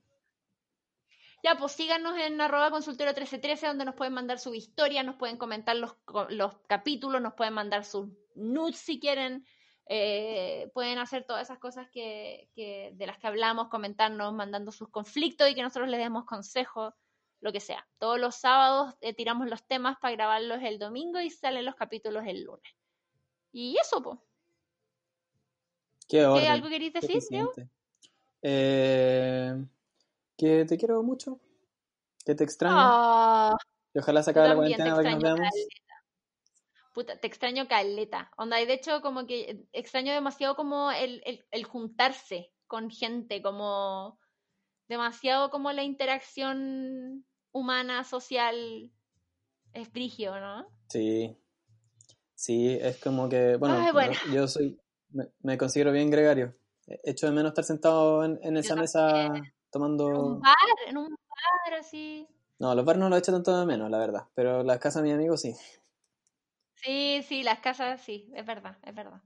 [1.45, 5.35] Ya, pues síganos en arroba consultorio 1313, donde nos pueden mandar su historia, nos pueden
[5.35, 5.93] comentar los,
[6.29, 9.45] los capítulos, nos pueden mandar sus nudes si quieren.
[9.87, 15.49] Eh, pueden hacer todas esas cosas que, de las que hablamos, comentarnos, mandando sus conflictos
[15.49, 16.93] y que nosotros les demos consejos,
[17.41, 17.85] lo que sea.
[17.97, 22.23] Todos los sábados eh, tiramos los temas para grabarlos el domingo y salen los capítulos
[22.25, 22.73] el lunes.
[23.51, 24.19] Y eso, pues.
[26.07, 27.21] ¿Qué, algo queréis decir,
[28.41, 29.65] eh,
[30.37, 31.39] que te quiero mucho,
[32.25, 32.75] que te extraño.
[32.77, 33.57] Ah,
[33.93, 35.49] y ojalá se acabe la cuarentena para que nos veamos.
[36.93, 38.31] Puta, te extraño caleta.
[38.37, 44.19] Onda, y de hecho, como que extraño demasiado como el, el, juntarse con gente, como
[44.87, 48.91] demasiado como la interacción humana, social,
[49.73, 50.67] es frigio, ¿no?
[50.89, 51.35] Sí.
[52.35, 53.83] Sí, es como que, bueno,
[54.31, 54.79] yo soy,
[55.41, 56.55] me, considero bien gregario.
[57.03, 59.31] Echo de menos estar sentado en, en esa mesa
[59.71, 60.09] tomando...
[60.09, 60.55] En un bar,
[60.87, 62.27] en un bar así.
[62.59, 65.09] No, los bares no lo echo tanto de menos, la verdad, pero las casas de
[65.09, 65.55] mis amigos sí.
[66.83, 69.21] Sí, sí, las casas sí, es verdad, es verdad.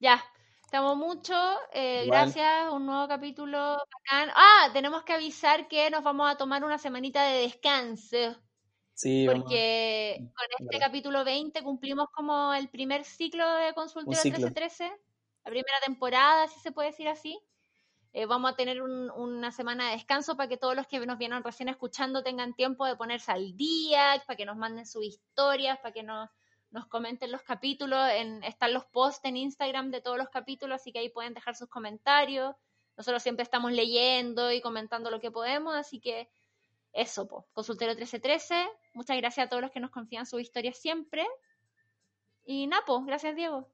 [0.00, 0.24] Ya,
[0.64, 1.34] estamos mucho.
[1.72, 4.30] Eh, gracias, un nuevo capítulo bacán.
[4.34, 8.40] Ah, tenemos que avisar que nos vamos a tomar una semanita de descanso.
[8.94, 14.84] Sí, porque con este capítulo 20 cumplimos como el primer ciclo de Consultorio 1313,
[15.44, 17.38] la primera temporada, si se puede decir así.
[18.14, 21.42] Eh, vamos a tener una semana de descanso para que todos los que nos vienen
[21.42, 25.92] recién escuchando tengan tiempo de ponerse al día, para que nos manden sus historias, para
[25.92, 26.30] que nos
[26.74, 30.90] nos comenten los capítulos, en, están los posts en Instagram de todos los capítulos, así
[30.90, 32.56] que ahí pueden dejar sus comentarios.
[32.96, 36.28] Nosotros siempre estamos leyendo y comentando lo que podemos, así que
[36.92, 37.46] eso, po.
[37.52, 41.24] Consultero 1313, muchas gracias a todos los que nos confían su historia siempre.
[42.44, 43.68] Y Napo, gracias Diego.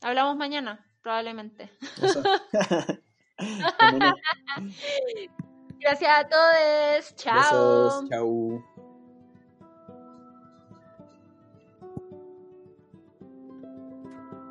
[0.00, 1.72] Hablamos mañana, probablemente.
[5.80, 7.16] gracias a todos.
[7.16, 8.08] Chao.
[8.08, 8.73] Chao.